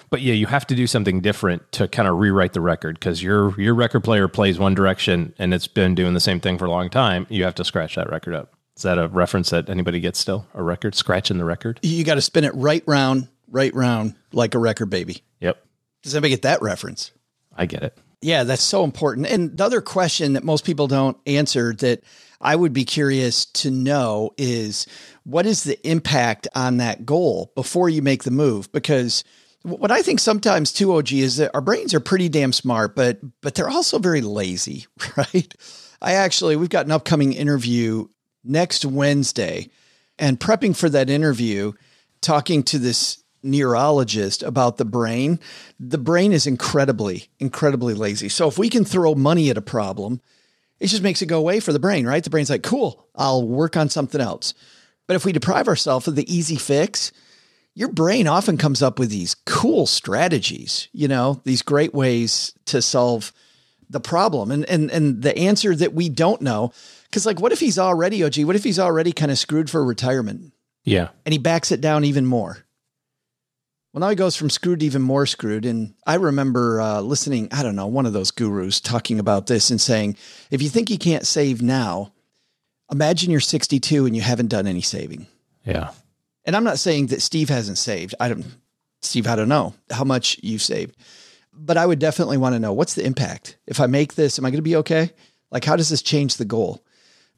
[0.09, 3.21] But yeah, you have to do something different to kind of rewrite the record because
[3.21, 6.65] your your record player plays one direction and it's been doing the same thing for
[6.65, 7.27] a long time.
[7.29, 8.53] You have to scratch that record up.
[8.75, 10.47] Is that a reference that anybody gets still?
[10.53, 11.79] A record scratching the record?
[11.83, 15.21] you got to spin it right round, right round, like a record baby.
[15.41, 15.61] Yep,
[16.01, 17.11] Does anybody get that reference?
[17.55, 17.97] I get it.
[18.21, 19.27] Yeah, that's so important.
[19.27, 22.03] And the other question that most people don't answer that
[22.41, 24.87] I would be curious to know is
[25.23, 28.71] what is the impact on that goal before you make the move?
[28.71, 29.23] Because
[29.63, 33.19] what I think sometimes too, OG, is that our brains are pretty damn smart, but
[33.41, 34.87] but they're also very lazy,
[35.17, 35.53] right?
[36.01, 38.07] I actually we've got an upcoming interview
[38.43, 39.69] next Wednesday,
[40.17, 41.73] and prepping for that interview,
[42.21, 45.39] talking to this neurologist about the brain,
[45.79, 48.29] the brain is incredibly, incredibly lazy.
[48.29, 50.21] So if we can throw money at a problem,
[50.79, 52.23] it just makes it go away for the brain, right?
[52.23, 54.53] The brain's like, cool, I'll work on something else.
[55.07, 57.11] But if we deprive ourselves of the easy fix,
[57.75, 62.81] your brain often comes up with these cool strategies, you know, these great ways to
[62.81, 63.31] solve
[63.89, 64.51] the problem.
[64.51, 66.73] And and and the answer that we don't know,
[67.05, 68.39] because like what if he's already OG?
[68.39, 70.53] What if he's already kind of screwed for retirement
[70.83, 72.65] Yeah, and he backs it down even more?
[73.93, 75.65] Well, now he goes from screwed to even more screwed.
[75.65, 79.71] And I remember uh, listening, I don't know, one of those gurus talking about this
[79.71, 80.15] and saying,
[80.51, 82.13] if you think you can't save now,
[82.91, 85.25] imagine you're 62 and you haven't done any saving.
[85.65, 85.89] yeah.
[86.45, 88.15] And I'm not saying that Steve hasn't saved.
[88.19, 88.45] I don't,
[89.01, 90.95] Steve, I don't know how much you've saved,
[91.53, 93.57] but I would definitely want to know what's the impact.
[93.67, 95.11] If I make this, am I going to be okay?
[95.51, 96.83] Like, how does this change the goal?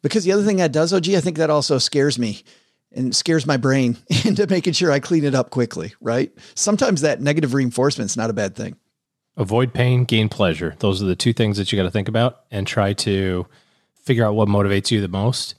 [0.01, 2.43] Because the other thing that does, OG, I think that also scares me
[2.91, 6.31] and scares my brain into making sure I clean it up quickly, right?
[6.55, 8.75] Sometimes that negative reinforcement is not a bad thing.
[9.37, 10.75] Avoid pain, gain pleasure.
[10.79, 13.47] Those are the two things that you got to think about and try to
[13.95, 15.55] figure out what motivates you the most.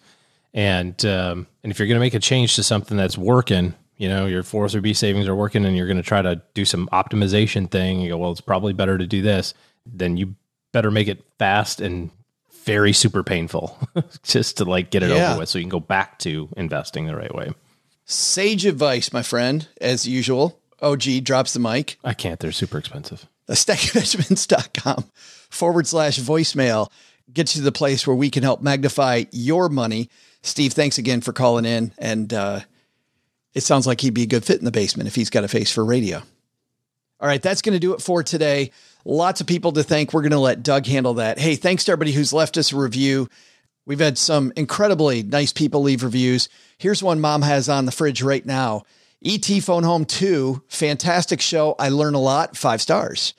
[0.55, 4.09] And um, and if you're going to make a change to something that's working, you
[4.09, 7.71] know, your 403b savings are working and you're going to try to do some optimization
[7.71, 9.55] thing, you go, well, it's probably better to do this,
[9.87, 10.35] then you
[10.73, 12.11] better make it fast and
[12.65, 13.79] very super painful
[14.23, 15.31] just to like get it Yeah.
[15.33, 17.53] over with so you can go back to investing the right way.
[18.05, 20.59] Sage advice, my friend, as usual.
[20.81, 21.97] OG drops the mic.
[22.05, 23.27] I can't, they're super expensive.
[23.49, 25.05] stackingbenjamins.com
[25.51, 26.91] forward slash voicemail
[27.33, 30.09] gets you to the place where we can help magnify your money.
[30.43, 31.93] Steve, thanks again for calling in.
[31.99, 32.61] And uh,
[33.55, 35.49] it sounds like he'd be a good fit in the basement if he's got a
[35.49, 36.19] face for radio.
[37.21, 38.73] All right, that's going to do it for today.
[39.05, 40.13] Lots of people to thank.
[40.13, 41.39] We're going to let Doug handle that.
[41.39, 43.29] Hey, thanks to everybody who's left us a review.
[43.87, 46.49] We've had some incredibly nice people leave reviews.
[46.79, 48.83] Here's one mom has on the fridge right now.
[49.25, 51.77] ET Phone Home 2, fantastic show.
[51.79, 53.35] I learn a lot, five stars.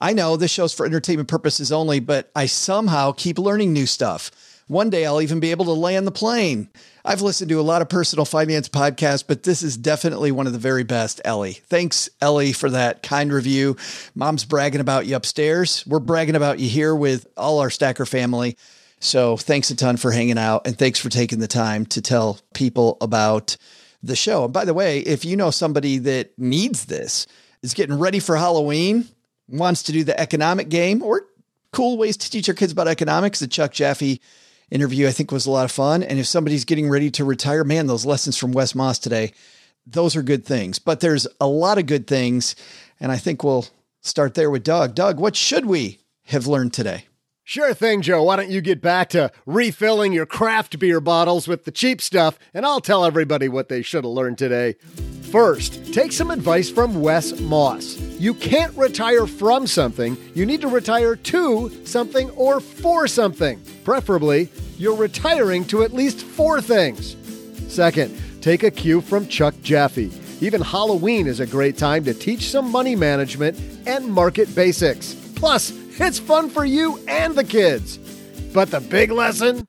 [0.00, 4.30] I know this show's for entertainment purposes only, but I somehow keep learning new stuff.
[4.68, 6.68] One day I'll even be able to land the plane.
[7.04, 10.52] I've listened to a lot of personal finance podcasts, but this is definitely one of
[10.52, 11.54] the very best, Ellie.
[11.54, 13.76] Thanks, Ellie, for that kind review.
[14.14, 15.84] Mom's bragging about you upstairs.
[15.86, 18.58] We're bragging about you here with all our Stacker family.
[19.00, 22.38] So thanks a ton for hanging out and thanks for taking the time to tell
[22.52, 23.56] people about
[24.02, 24.44] the show.
[24.44, 27.26] And by the way, if you know somebody that needs this,
[27.62, 29.08] is getting ready for Halloween,
[29.48, 31.26] wants to do the economic game or
[31.72, 34.20] cool ways to teach our kids about economics, the Chuck Jaffe
[34.70, 36.02] interview I think was a lot of fun.
[36.02, 39.32] And if somebody's getting ready to retire, man, those lessons from Wes Moss today,
[39.86, 40.78] those are good things.
[40.78, 42.54] But there's a lot of good things.
[43.00, 43.66] And I think we'll
[44.00, 44.94] start there with Doug.
[44.94, 47.04] Doug, what should we have learned today?
[47.44, 48.22] Sure thing, Joe.
[48.24, 52.38] Why don't you get back to refilling your craft beer bottles with the cheap stuff,
[52.52, 54.76] and I'll tell everybody what they should have learned today.
[55.30, 57.98] First, take some advice from Wes Moss.
[58.18, 60.16] You can't retire from something.
[60.34, 63.60] You need to retire to something or for something.
[63.84, 64.48] Preferably,
[64.78, 67.16] you're retiring to at least four things.
[67.70, 70.10] Second, take a cue from Chuck Jaffe.
[70.40, 75.14] Even Halloween is a great time to teach some money management and market basics.
[75.36, 77.98] Plus, it's fun for you and the kids.
[78.54, 79.66] But the big lesson?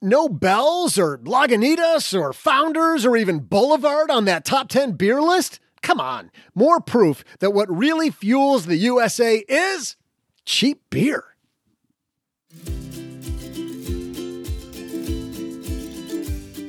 [0.00, 5.58] No Bell's or Lagunitas or Founders or even Boulevard on that top 10 beer list?
[5.82, 9.96] Come on, more proof that what really fuels the USA is
[10.44, 11.24] cheap beer.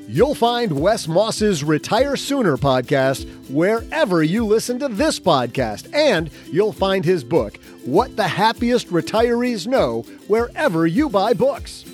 [0.08, 6.74] You'll find Wes Moss's Retire Sooner podcast wherever you listen to this podcast, and you'll
[6.74, 11.86] find his book, What the Happiest Retirees Know, wherever you buy books.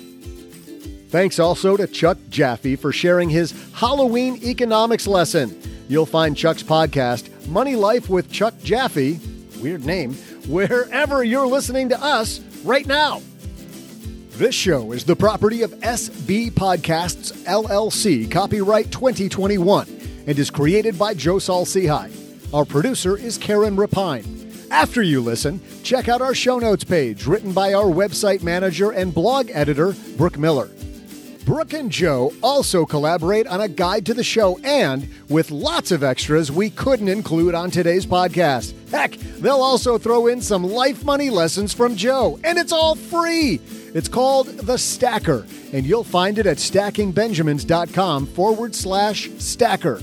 [1.16, 5.58] Thanks also to Chuck Jaffe for sharing his Halloween economics lesson.
[5.88, 9.18] You'll find Chuck's podcast, Money Life with Chuck Jaffe,
[9.62, 10.12] weird name,
[10.46, 13.22] wherever you're listening to us right now.
[14.32, 19.88] This show is the property of SB Podcasts LLC, copyright 2021,
[20.26, 22.12] and is created by Joe Saul-Sehy.
[22.52, 24.70] Our producer is Karen Repine.
[24.70, 29.14] After you listen, check out our show notes page written by our website manager and
[29.14, 30.68] blog editor, Brooke Miller.
[31.46, 36.02] Brooke and Joe also collaborate on a guide to the show and with lots of
[36.02, 38.74] extras we couldn't include on today's podcast.
[38.90, 43.60] Heck, they'll also throw in some life money lessons from Joe, and it's all free.
[43.94, 50.02] It's called The Stacker, and you'll find it at stackingbenjamins.com forward slash stacker.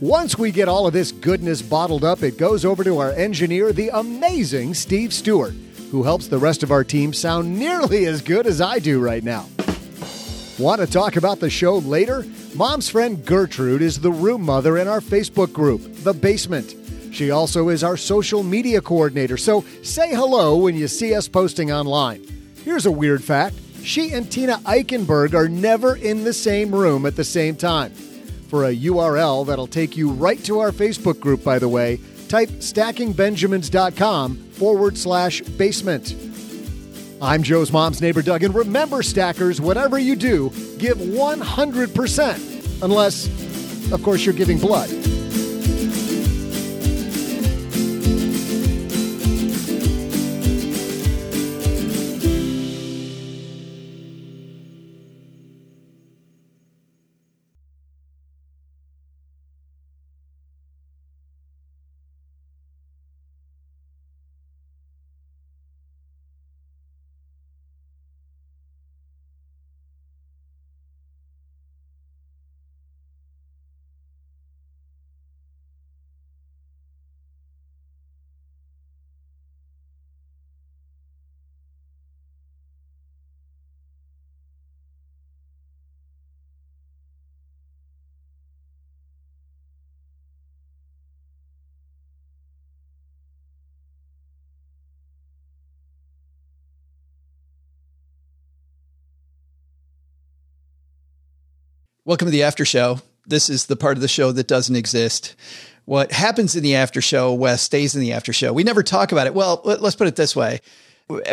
[0.00, 3.72] Once we get all of this goodness bottled up, it goes over to our engineer,
[3.72, 5.54] the amazing Steve Stewart,
[5.90, 9.24] who helps the rest of our team sound nearly as good as I do right
[9.24, 9.46] now.
[10.58, 12.24] Want to talk about the show later?
[12.54, 16.74] Mom's friend Gertrude is the room mother in our Facebook group, The Basement.
[17.12, 21.72] She also is our social media coordinator, so say hello when you see us posting
[21.72, 22.24] online.
[22.64, 27.16] Here's a weird fact she and Tina Eichenberg are never in the same room at
[27.16, 27.92] the same time.
[28.48, 32.48] For a URL that'll take you right to our Facebook group, by the way, type
[32.48, 36.14] stackingbenjamins.com forward slash basement.
[37.20, 42.82] I'm Joe's mom's neighbor, Doug, and remember, stackers, whatever you do, give 100%.
[42.82, 44.90] Unless, of course, you're giving blood.
[102.06, 103.00] Welcome to the after show.
[103.26, 105.34] This is the part of the show that doesn't exist.
[105.86, 108.52] What happens in the after show, Wes stays in the after show.
[108.52, 109.34] We never talk about it.
[109.34, 110.60] Well, let's put it this way.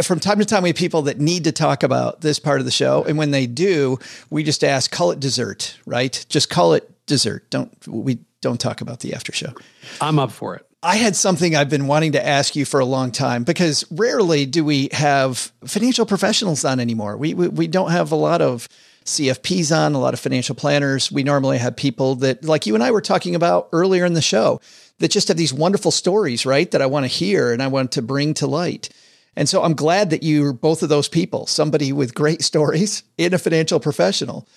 [0.01, 2.65] From time to time, we have people that need to talk about this part of
[2.65, 3.03] the show.
[3.03, 3.99] And when they do,
[4.31, 6.25] we just ask, call it dessert, right?
[6.27, 7.51] Just call it dessert.
[7.51, 9.53] Don't, we don't talk about the after show.
[10.01, 10.65] I'm up for it.
[10.81, 14.47] I had something I've been wanting to ask you for a long time because rarely
[14.47, 17.15] do we have financial professionals on anymore.
[17.15, 18.67] We, we, we don't have a lot of
[19.05, 21.11] CFPs on, a lot of financial planners.
[21.11, 24.21] We normally have people that, like you and I were talking about earlier in the
[24.21, 24.61] show,
[24.99, 26.69] that just have these wonderful stories, right?
[26.71, 28.89] That I want to hear and I want to bring to light.
[29.35, 33.33] And so I'm glad that you're both of those people, somebody with great stories in
[33.33, 34.47] a financial professional.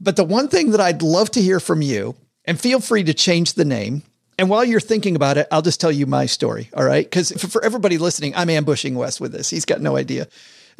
[0.00, 2.16] But the one thing that I'd love to hear from you,
[2.46, 4.02] and feel free to change the name.
[4.38, 6.70] And while you're thinking about it, I'll just tell you my story.
[6.74, 7.04] All right.
[7.04, 9.50] Because for everybody listening, I'm ambushing Wes with this.
[9.50, 10.28] He's got no idea.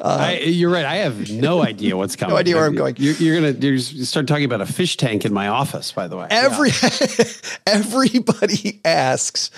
[0.01, 0.85] Uh, I, you're right.
[0.85, 2.35] I have no idea what's coming.
[2.35, 2.97] no idea where I'm going.
[2.99, 5.93] You're, you're gonna you're start talking about a fish tank in my office.
[5.93, 7.25] By the way, every yeah.
[7.67, 9.51] everybody asks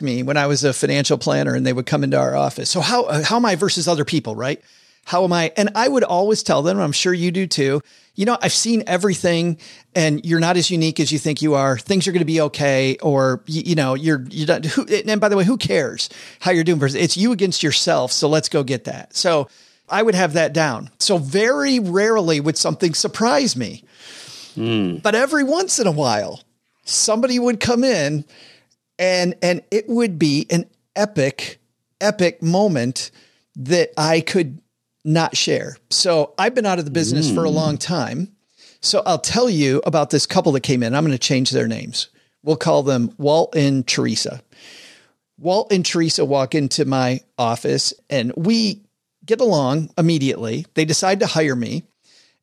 [0.00, 2.70] me when I was a financial planner, and they would come into our office.
[2.70, 4.62] So how how am I versus other people, right?
[5.06, 5.52] How am I?
[5.56, 7.80] And I would always tell them, I'm sure you do too.
[8.16, 9.58] You know, I've seen everything,
[9.94, 11.78] and you're not as unique as you think you are.
[11.78, 14.64] Things are going to be okay, or you, you know, you're you don't.
[14.64, 16.10] Who, and by the way, who cares
[16.40, 16.80] how you're doing?
[16.80, 18.10] Versus it's you against yourself.
[18.10, 19.14] So let's go get that.
[19.14, 19.48] So
[19.88, 20.90] I would have that down.
[20.98, 23.84] So very rarely would something surprise me.
[24.56, 25.02] Mm.
[25.02, 26.42] But every once in a while,
[26.84, 28.24] somebody would come in
[28.98, 30.64] and and it would be an
[30.94, 31.60] epic
[32.00, 33.10] epic moment
[33.56, 34.60] that I could
[35.04, 35.76] not share.
[35.90, 38.32] So I've been out of the business for a long time.
[38.80, 40.94] So I'll tell you about this couple that came in.
[40.94, 42.08] I'm going to change their names.
[42.42, 44.42] We'll call them Walt and Teresa.
[45.38, 48.85] Walt and Teresa walk into my office and we
[49.26, 50.66] get along immediately.
[50.74, 51.84] They decide to hire me.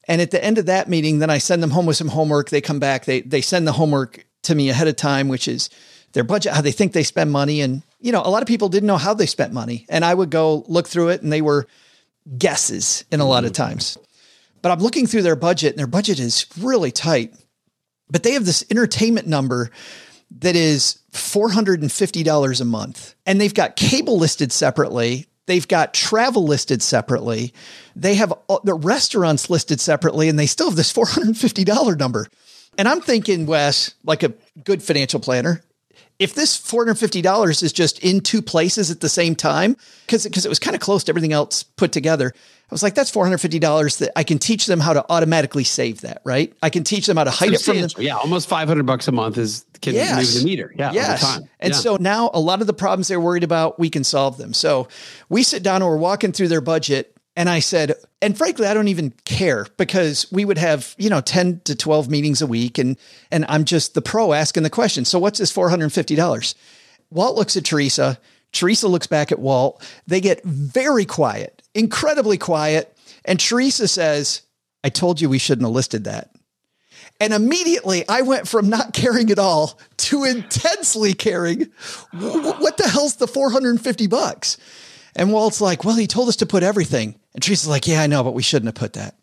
[0.07, 2.49] And at the end of that meeting, then I send them home with some homework.
[2.49, 5.69] They come back, they they send the homework to me ahead of time, which is
[6.13, 7.61] their budget, how they think they spend money.
[7.61, 9.85] And, you know, a lot of people didn't know how they spent money.
[9.89, 11.67] And I would go look through it and they were
[12.37, 13.55] guesses in a lot of mm.
[13.55, 13.97] times.
[14.61, 17.33] But I'm looking through their budget and their budget is really tight.
[18.09, 19.71] But they have this entertainment number
[20.39, 23.15] that is $450 a month.
[23.25, 25.27] And they've got cable listed separately.
[25.45, 27.53] They've got travel listed separately.
[27.95, 28.33] They have
[28.63, 32.27] the restaurants listed separately, and they still have this $450 number.
[32.77, 34.33] And I'm thinking, Wes, like a
[34.63, 35.61] good financial planner,
[36.19, 39.75] if this $450 is just in two places at the same time,
[40.05, 43.11] because it was kind of close to everything else put together, I was like, that's
[43.11, 46.53] $450 that I can teach them how to automatically save that, right?
[46.63, 47.89] I can teach them how to hide it from them.
[47.97, 50.15] Yeah, almost 500 bucks a month is can Yes.
[50.33, 50.73] move the meter.
[50.77, 51.39] Yeah, Yes.
[51.59, 51.79] And Yeah.
[51.79, 54.53] so now a lot of the problems they're worried about, we can solve them.
[54.53, 54.87] So
[55.29, 57.11] we sit down and we're walking through their budget.
[57.35, 61.19] And I said, and frankly, I don't even care because we would have, you know,
[61.19, 62.77] 10 to 12 meetings a week.
[62.77, 62.95] And,
[63.31, 65.03] and I'm just the pro asking the question.
[65.03, 66.53] So what's this $450?
[67.09, 68.19] Walt looks at Teresa.
[68.51, 69.81] Teresa looks back at Walt.
[70.05, 72.95] They get very quiet, incredibly quiet.
[73.25, 74.43] And Teresa says,
[74.83, 76.29] I told you we shouldn't have listed that.
[77.23, 81.71] And immediately I went from not caring at all to intensely caring.
[82.11, 84.57] What the hell's the 450 bucks?
[85.15, 87.17] And Walt's like, well, he told us to put everything.
[87.33, 89.15] And Teresa's like, yeah, I know, but we shouldn't have put that.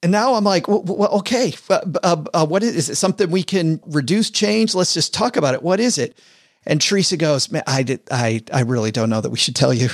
[0.00, 1.80] And now I'm like, well, okay, uh,
[2.32, 2.94] uh, what is, is it?
[2.94, 4.72] Something we can reduce, change?
[4.72, 5.64] Let's just talk about it.
[5.64, 6.16] What is it?
[6.66, 9.74] And Teresa goes, man, I did, I, I really don't know that we should tell
[9.74, 9.88] you.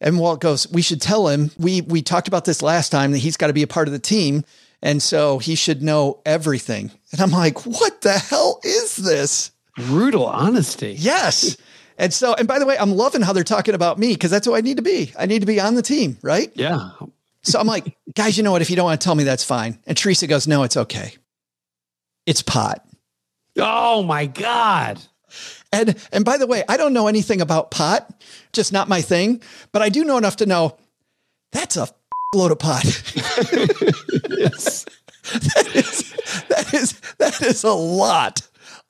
[0.00, 1.50] And Walt goes, we should tell him.
[1.58, 3.92] We we talked about this last time that he's got to be a part of
[3.92, 4.44] the team,
[4.82, 6.90] and so he should know everything.
[7.12, 9.52] And I'm like, what the hell is this?
[9.76, 10.94] brutal honesty.
[10.98, 11.56] Yes.
[11.98, 14.46] And so, and by the way, I'm loving how they're talking about me because that's
[14.46, 15.12] who I need to be.
[15.18, 16.50] I need to be on the team, right?
[16.54, 16.90] Yeah.
[17.42, 18.62] So I'm like, guys, you know what?
[18.62, 19.78] If you don't want to tell me, that's fine.
[19.86, 21.14] And Teresa goes, no, it's okay.
[22.26, 22.84] It's pot.
[23.58, 25.00] Oh my God.
[25.72, 28.08] And and by the way, I don't know anything about pot,
[28.52, 29.42] just not my thing.
[29.72, 30.76] But I do know enough to know
[31.52, 31.88] that's a
[32.36, 32.84] load of pot.
[34.28, 34.84] Yes.
[35.32, 36.14] that is
[36.48, 38.42] that is that is a lot.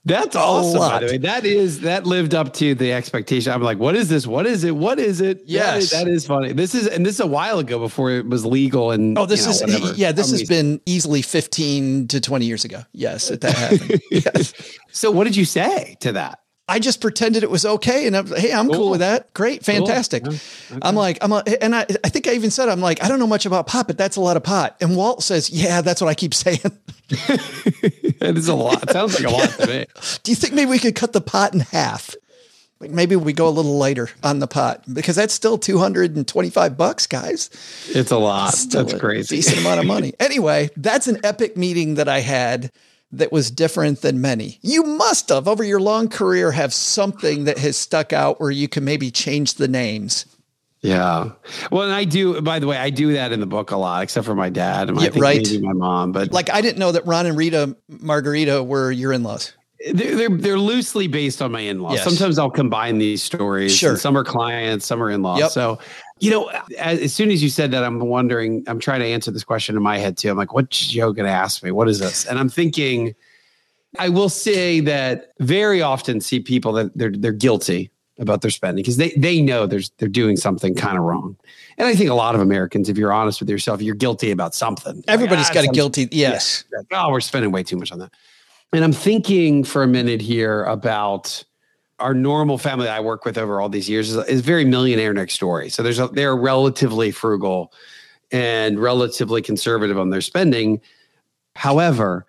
[0.05, 0.78] That's awesome.
[0.78, 1.01] By lot.
[1.01, 3.52] the way, that is that lived up to the expectation.
[3.52, 4.24] I'm like, what is this?
[4.24, 4.77] What is it?
[4.77, 5.40] What is it?
[5.47, 5.85] Yes.
[5.85, 6.52] is- that is funny.
[6.52, 8.93] This is and this is a while ago before it was legal.
[8.93, 9.94] And Oh, this you know, is whatever.
[9.98, 12.82] yeah, this has been easily 15 to 20 years ago.
[12.93, 14.01] Yes, that, that happened.
[14.10, 14.52] yes.
[14.93, 16.39] So, what did you say to that?
[16.68, 18.74] I just pretended it was okay, and I'm, like, hey, I'm cool.
[18.74, 18.90] Cool.
[18.90, 19.32] with that.
[19.34, 20.24] Great, fantastic.
[20.26, 20.36] Yeah.
[20.82, 23.20] I'm like, I'm, a, and I, I think I even said, I'm like, I don't
[23.20, 24.76] know much about pot, but that's a lot of pot.
[24.80, 26.60] And Walt says, yeah, that's what I keep saying.
[28.18, 28.82] It is a lot.
[28.82, 29.86] It Sounds like a lot to me.
[30.22, 32.14] Do you think maybe we could cut the pot in half?
[32.80, 37.06] Like maybe we go a little lighter on the pot because that's still 225 bucks,
[37.06, 37.51] guys.
[37.88, 38.55] It's a lot.
[38.55, 39.36] Still That's a crazy.
[39.36, 40.14] Decent amount of money.
[40.20, 42.72] Anyway, that's an epic meeting that I had
[43.18, 44.59] that was different than many.
[44.62, 48.68] You must have over your long career have something that has stuck out where you
[48.68, 50.26] can maybe change the names.
[50.82, 51.30] Yeah.
[51.72, 52.40] Well, and I do.
[52.43, 54.88] By the way, I do that in the book a lot, except for my dad
[54.88, 55.43] and my, Yeah, I think right.
[55.43, 56.12] maybe my mom.
[56.12, 59.52] But Like I didn't know that Ron and Rita Margarita were your in-laws.
[59.93, 61.97] they're, they're they're loosely based on my in-laws.
[61.97, 62.05] Yes.
[62.05, 63.74] Sometimes I'll combine these stories.
[63.76, 63.97] Sure.
[63.97, 65.40] Some are clients, some are in-laws.
[65.40, 65.51] Yep.
[65.51, 65.78] So,
[66.18, 68.64] you know, as, as soon as you said that, I'm wondering.
[68.66, 70.30] I'm trying to answer this question in my head too.
[70.30, 71.70] I'm like, what's Joe going to ask me?
[71.70, 72.26] What is this?
[72.26, 73.14] And I'm thinking.
[73.98, 78.82] I will say that very often see people that they're they're guilty about their spending
[78.82, 81.36] because they they know there's they're doing something kind of wrong.
[81.78, 84.55] And I think a lot of Americans, if you're honest with yourself, you're guilty about
[84.55, 85.02] something.
[85.09, 86.09] Everybody's Like, got a ah, guilty.
[86.10, 86.64] Yes.
[86.76, 88.12] like, oh, we're spending way too much on that.
[88.72, 91.44] And I'm thinking for a minute here about
[91.98, 95.35] our normal family I work with over all these years is, is very millionaire next
[95.35, 95.70] story.
[95.70, 97.73] So there's a, they're relatively frugal
[98.31, 100.81] and relatively conservative on their spending.
[101.55, 102.27] However,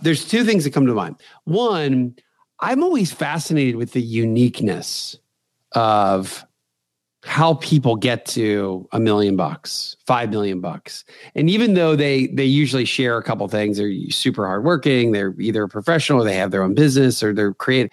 [0.00, 1.16] there's two things that come to mind.
[1.44, 2.14] One,
[2.60, 5.16] I'm always fascinated with the uniqueness
[5.72, 6.44] of
[7.24, 11.04] how people get to a million bucks, five million bucks.
[11.34, 15.64] And even though they they usually share a couple things, they're super hardworking, they're either
[15.64, 17.90] a professional, or they have their own business, or they're creative.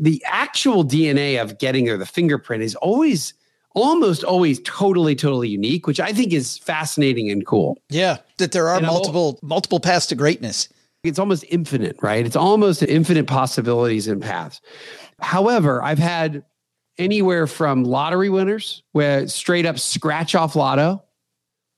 [0.00, 3.34] The actual DNA of getting there, the fingerprint, is always
[3.74, 7.78] almost always totally, totally unique, which I think is fascinating and cool.
[7.88, 8.16] Yeah.
[8.38, 10.68] That there are And I'm al- multiple multiple paths to greatness.
[11.04, 12.26] It's almost infinite, right?
[12.26, 14.60] It's almost infinite possibilities and paths.
[15.20, 16.44] However, I've had
[16.98, 21.02] anywhere from lottery winners where straight up scratch off lotto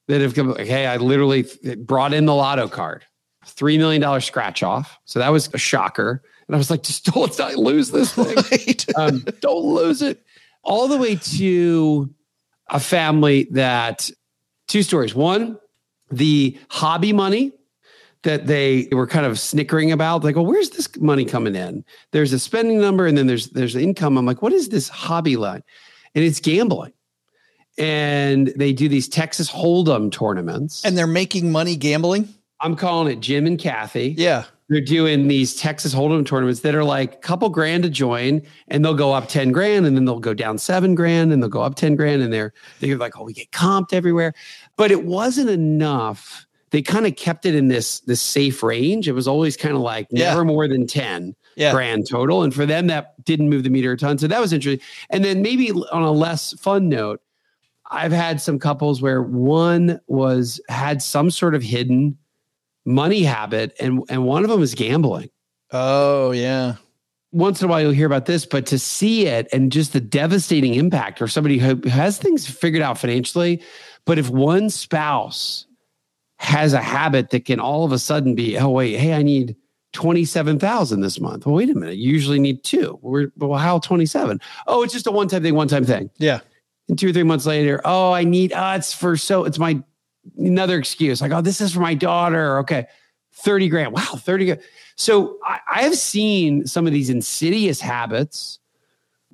[0.09, 1.47] that have come like, hey, I literally
[1.79, 3.05] brought in the lotto card,
[3.47, 4.99] $3 million scratch off.
[5.05, 6.23] So that was a shocker.
[6.47, 8.35] And I was like, just don't let's lose this thing.
[8.51, 8.97] right.
[8.97, 10.23] um, don't lose it.
[10.63, 12.13] All the way to
[12.69, 14.11] a family that
[14.69, 15.15] two stories.
[15.15, 15.59] One,
[16.11, 17.53] the hobby money
[18.23, 20.25] that they were kind of snickering about.
[20.25, 21.85] Like well where's this money coming in?
[22.13, 24.17] There's a spending number and then there's there's the income.
[24.17, 25.63] I'm like what is this hobby line?
[26.15, 26.93] And it's gambling.
[27.79, 30.85] And they do these texas hold'em tournaments.
[30.85, 32.29] And they're making money gambling?
[32.61, 34.15] I'm calling it jim and kathy.
[34.17, 38.41] Yeah they're doing these texas hold'em tournaments that are like a couple grand to join
[38.69, 41.51] and they'll go up 10 grand and then they'll go down seven grand and they'll
[41.51, 44.33] go up 10 grand and they're they're like oh we get comped everywhere
[44.77, 49.07] but it wasn't enough they kind of kept it in this this safe range.
[49.07, 50.31] It was always kind of like yeah.
[50.31, 51.71] never more than 10 yeah.
[51.71, 52.43] grand total.
[52.43, 54.19] And for them, that didn't move the meter a ton.
[54.19, 54.85] So that was interesting.
[55.11, 57.21] And then maybe on a less fun note,
[57.91, 62.17] I've had some couples where one was had some sort of hidden
[62.85, 65.31] money habit and and one of them is gambling.
[65.71, 66.77] Oh yeah.
[67.33, 70.01] Once in a while you'll hear about this, but to see it and just the
[70.01, 73.63] devastating impact or somebody who has things figured out financially,
[74.05, 75.67] but if one spouse
[76.43, 79.55] has a habit that can all of a sudden be, oh, wait, hey, I need
[79.93, 81.47] 27,000 this month.
[81.47, 81.99] Well, wait a minute.
[81.99, 82.99] You usually need two.
[83.01, 84.41] We're, well, how 27?
[84.67, 86.11] Oh, it's just a one time thing, one time thing.
[86.19, 86.41] Yeah.
[86.89, 89.81] And two or three months later, oh, I need, oh, it's for so, it's my,
[90.37, 91.21] another excuse.
[91.21, 92.59] Like, oh, this is for my daughter.
[92.59, 92.87] Okay.
[93.35, 93.93] 30 grand.
[93.93, 94.03] Wow.
[94.03, 94.61] 30 grand.
[94.97, 98.59] So I, I have seen some of these insidious habits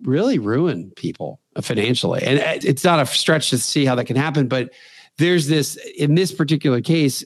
[0.03, 2.23] really ruin people financially.
[2.23, 4.71] And uh, it's not a stretch to see how that can happen, but
[5.19, 7.25] there's this in this particular case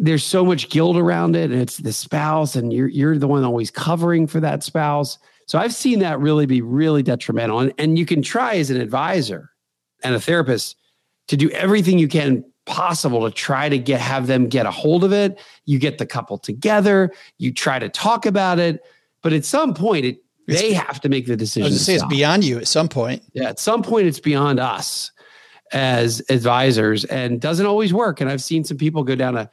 [0.00, 3.42] there's so much guilt around it and it's the spouse and you're you're the one
[3.44, 7.98] always covering for that spouse so i've seen that really be really detrimental and, and
[7.98, 9.50] you can try as an advisor
[10.02, 10.76] and a therapist
[11.28, 15.02] to do everything you can possible to try to get have them get a hold
[15.02, 18.84] of it you get the couple together you try to talk about it
[19.22, 21.64] but at some point it it's, they have to make the decision.
[21.64, 23.22] I was say it's beyond you at some point.
[23.34, 25.12] Yeah, at some point it's beyond us
[25.72, 28.22] as advisors and doesn't always work.
[28.22, 29.50] And I've seen some people go down a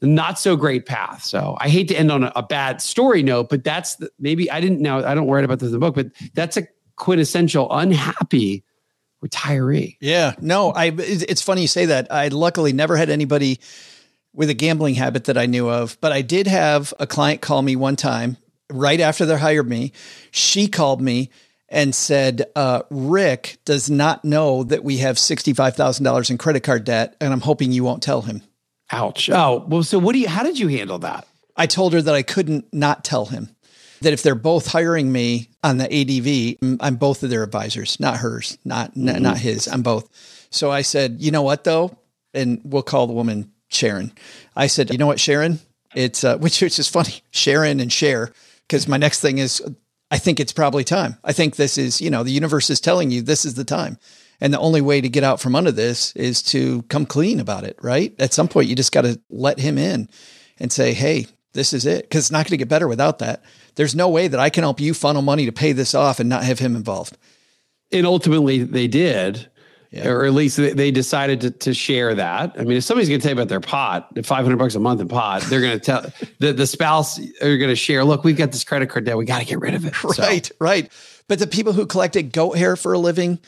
[0.00, 1.24] not so great path.
[1.24, 4.48] So I hate to end on a, a bad story note, but that's the, maybe
[4.48, 7.68] I didn't know, I don't write about this in the book, but that's a quintessential
[7.72, 8.64] unhappy
[9.24, 9.96] retiree.
[10.00, 12.12] Yeah, no, I, it's funny you say that.
[12.12, 13.60] I luckily never had anybody
[14.34, 17.62] with a gambling habit that I knew of, but I did have a client call
[17.62, 18.36] me one time
[18.70, 19.92] right after they hired me.
[20.30, 21.30] She called me
[21.68, 27.16] and said, uh, Rick does not know that we have $65,000 in credit card debt,
[27.20, 28.42] and I'm hoping you won't tell him.
[28.90, 29.30] Ouch.
[29.30, 31.26] Oh, well, so what do you, how did you handle that?
[31.56, 33.54] I told her that I couldn't not tell him
[34.02, 38.18] that if they're both hiring me on the ADV, I'm both of their advisors, not
[38.18, 39.22] hers, not, mm-hmm.
[39.22, 39.68] not his.
[39.68, 40.08] I'm both.
[40.50, 41.96] So I said, you know what though?
[42.34, 44.12] And we'll call the woman Sharon.
[44.54, 45.60] I said, you know what, Sharon?
[45.94, 48.32] It's, uh, which, which is funny, Sharon and share.
[48.68, 49.62] Cause my next thing is
[50.10, 51.16] I think it's probably time.
[51.24, 53.98] I think this is, you know, the universe is telling you this is the time.
[54.42, 57.64] And the only way to get out from under this is to come clean about
[57.64, 58.14] it, right?
[58.18, 60.10] At some point, you just got to let him in
[60.58, 62.10] and say, hey, this is it.
[62.10, 63.42] Cause it's not going to get better without that.
[63.74, 66.28] There's no way that I can help you funnel money to pay this off and
[66.28, 67.16] not have him involved.
[67.90, 69.48] And ultimately, they did
[69.92, 70.08] yeah.
[70.08, 72.54] or at least they decided to, to share that.
[72.58, 75.00] I mean, if somebody's going to tell you about their pot, 500 bucks a month
[75.00, 76.06] in pot, they're going to tell
[76.38, 79.18] the, the spouse are going to share, look, we've got this credit card debt.
[79.18, 79.92] We got to get rid of it.
[80.02, 80.46] Right.
[80.46, 80.54] So.
[80.58, 80.90] Right.
[81.28, 83.38] But the people who collected goat hair for a living,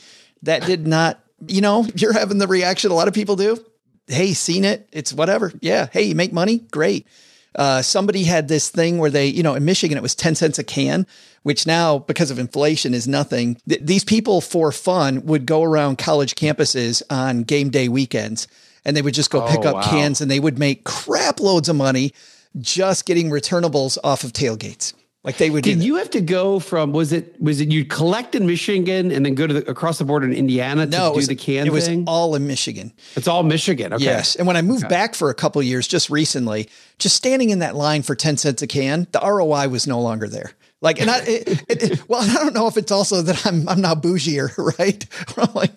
[0.43, 3.63] that did not, you know, you're having the reaction a lot of people do.
[4.07, 4.87] Hey, seen it.
[4.91, 5.51] It's whatever.
[5.61, 5.87] Yeah.
[5.91, 6.59] Hey, you make money.
[6.59, 7.07] Great.
[7.55, 10.59] Uh, somebody had this thing where they, you know, in Michigan, it was 10 cents
[10.59, 11.07] a can,
[11.43, 13.57] which now, because of inflation, is nothing.
[13.67, 18.47] Th- these people, for fun, would go around college campuses on game day weekends
[18.83, 19.81] and they would just go oh, pick up wow.
[19.83, 22.13] cans and they would make crap loads of money
[22.59, 24.93] just getting returnables off of tailgates.
[25.25, 25.63] Like they would.
[25.63, 26.91] Did you have to go from?
[26.91, 30.05] Was it was it You'd collect in Michigan and then go to the, across the
[30.05, 31.65] border in Indiana to no, do was, the can?
[31.65, 32.03] It was thing?
[32.05, 32.93] all in Michigan.
[33.15, 33.91] It's all Michigan.
[33.93, 34.03] Okay.
[34.03, 34.93] Yes, and when I moved okay.
[34.93, 36.69] back for a couple years, just recently,
[36.99, 40.27] just standing in that line for ten cents a can, the ROI was no longer
[40.27, 40.51] there.
[40.81, 43.67] Like, and I, it, it, it, well, I don't know if it's also that I'm
[43.67, 45.03] I'm now bougier, right?
[45.37, 45.71] I'm like.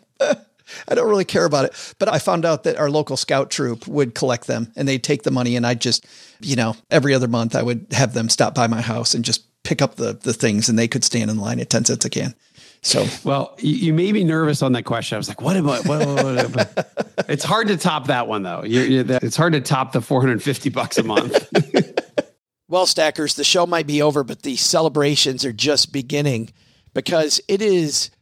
[0.89, 1.95] I don't really care about it.
[1.99, 5.23] But I found out that our local scout troop would collect them and they'd take
[5.23, 5.57] the money.
[5.57, 6.07] And I'd just,
[6.41, 9.45] you know, every other month I would have them stop by my house and just
[9.65, 12.11] pick up the, the things and they could stand in line at 10 cents a
[12.11, 12.35] can.
[12.81, 15.17] So, well, you, you made me nervous on that question.
[15.17, 15.81] I was like, what am I?
[15.81, 18.63] What, what, what, it's hard to top that one though.
[18.65, 21.49] You're, you're, it's hard to top the 450 bucks a month.
[22.71, 26.53] Well, Stackers, the show might be over, but the celebrations are just beginning
[26.93, 28.11] because it is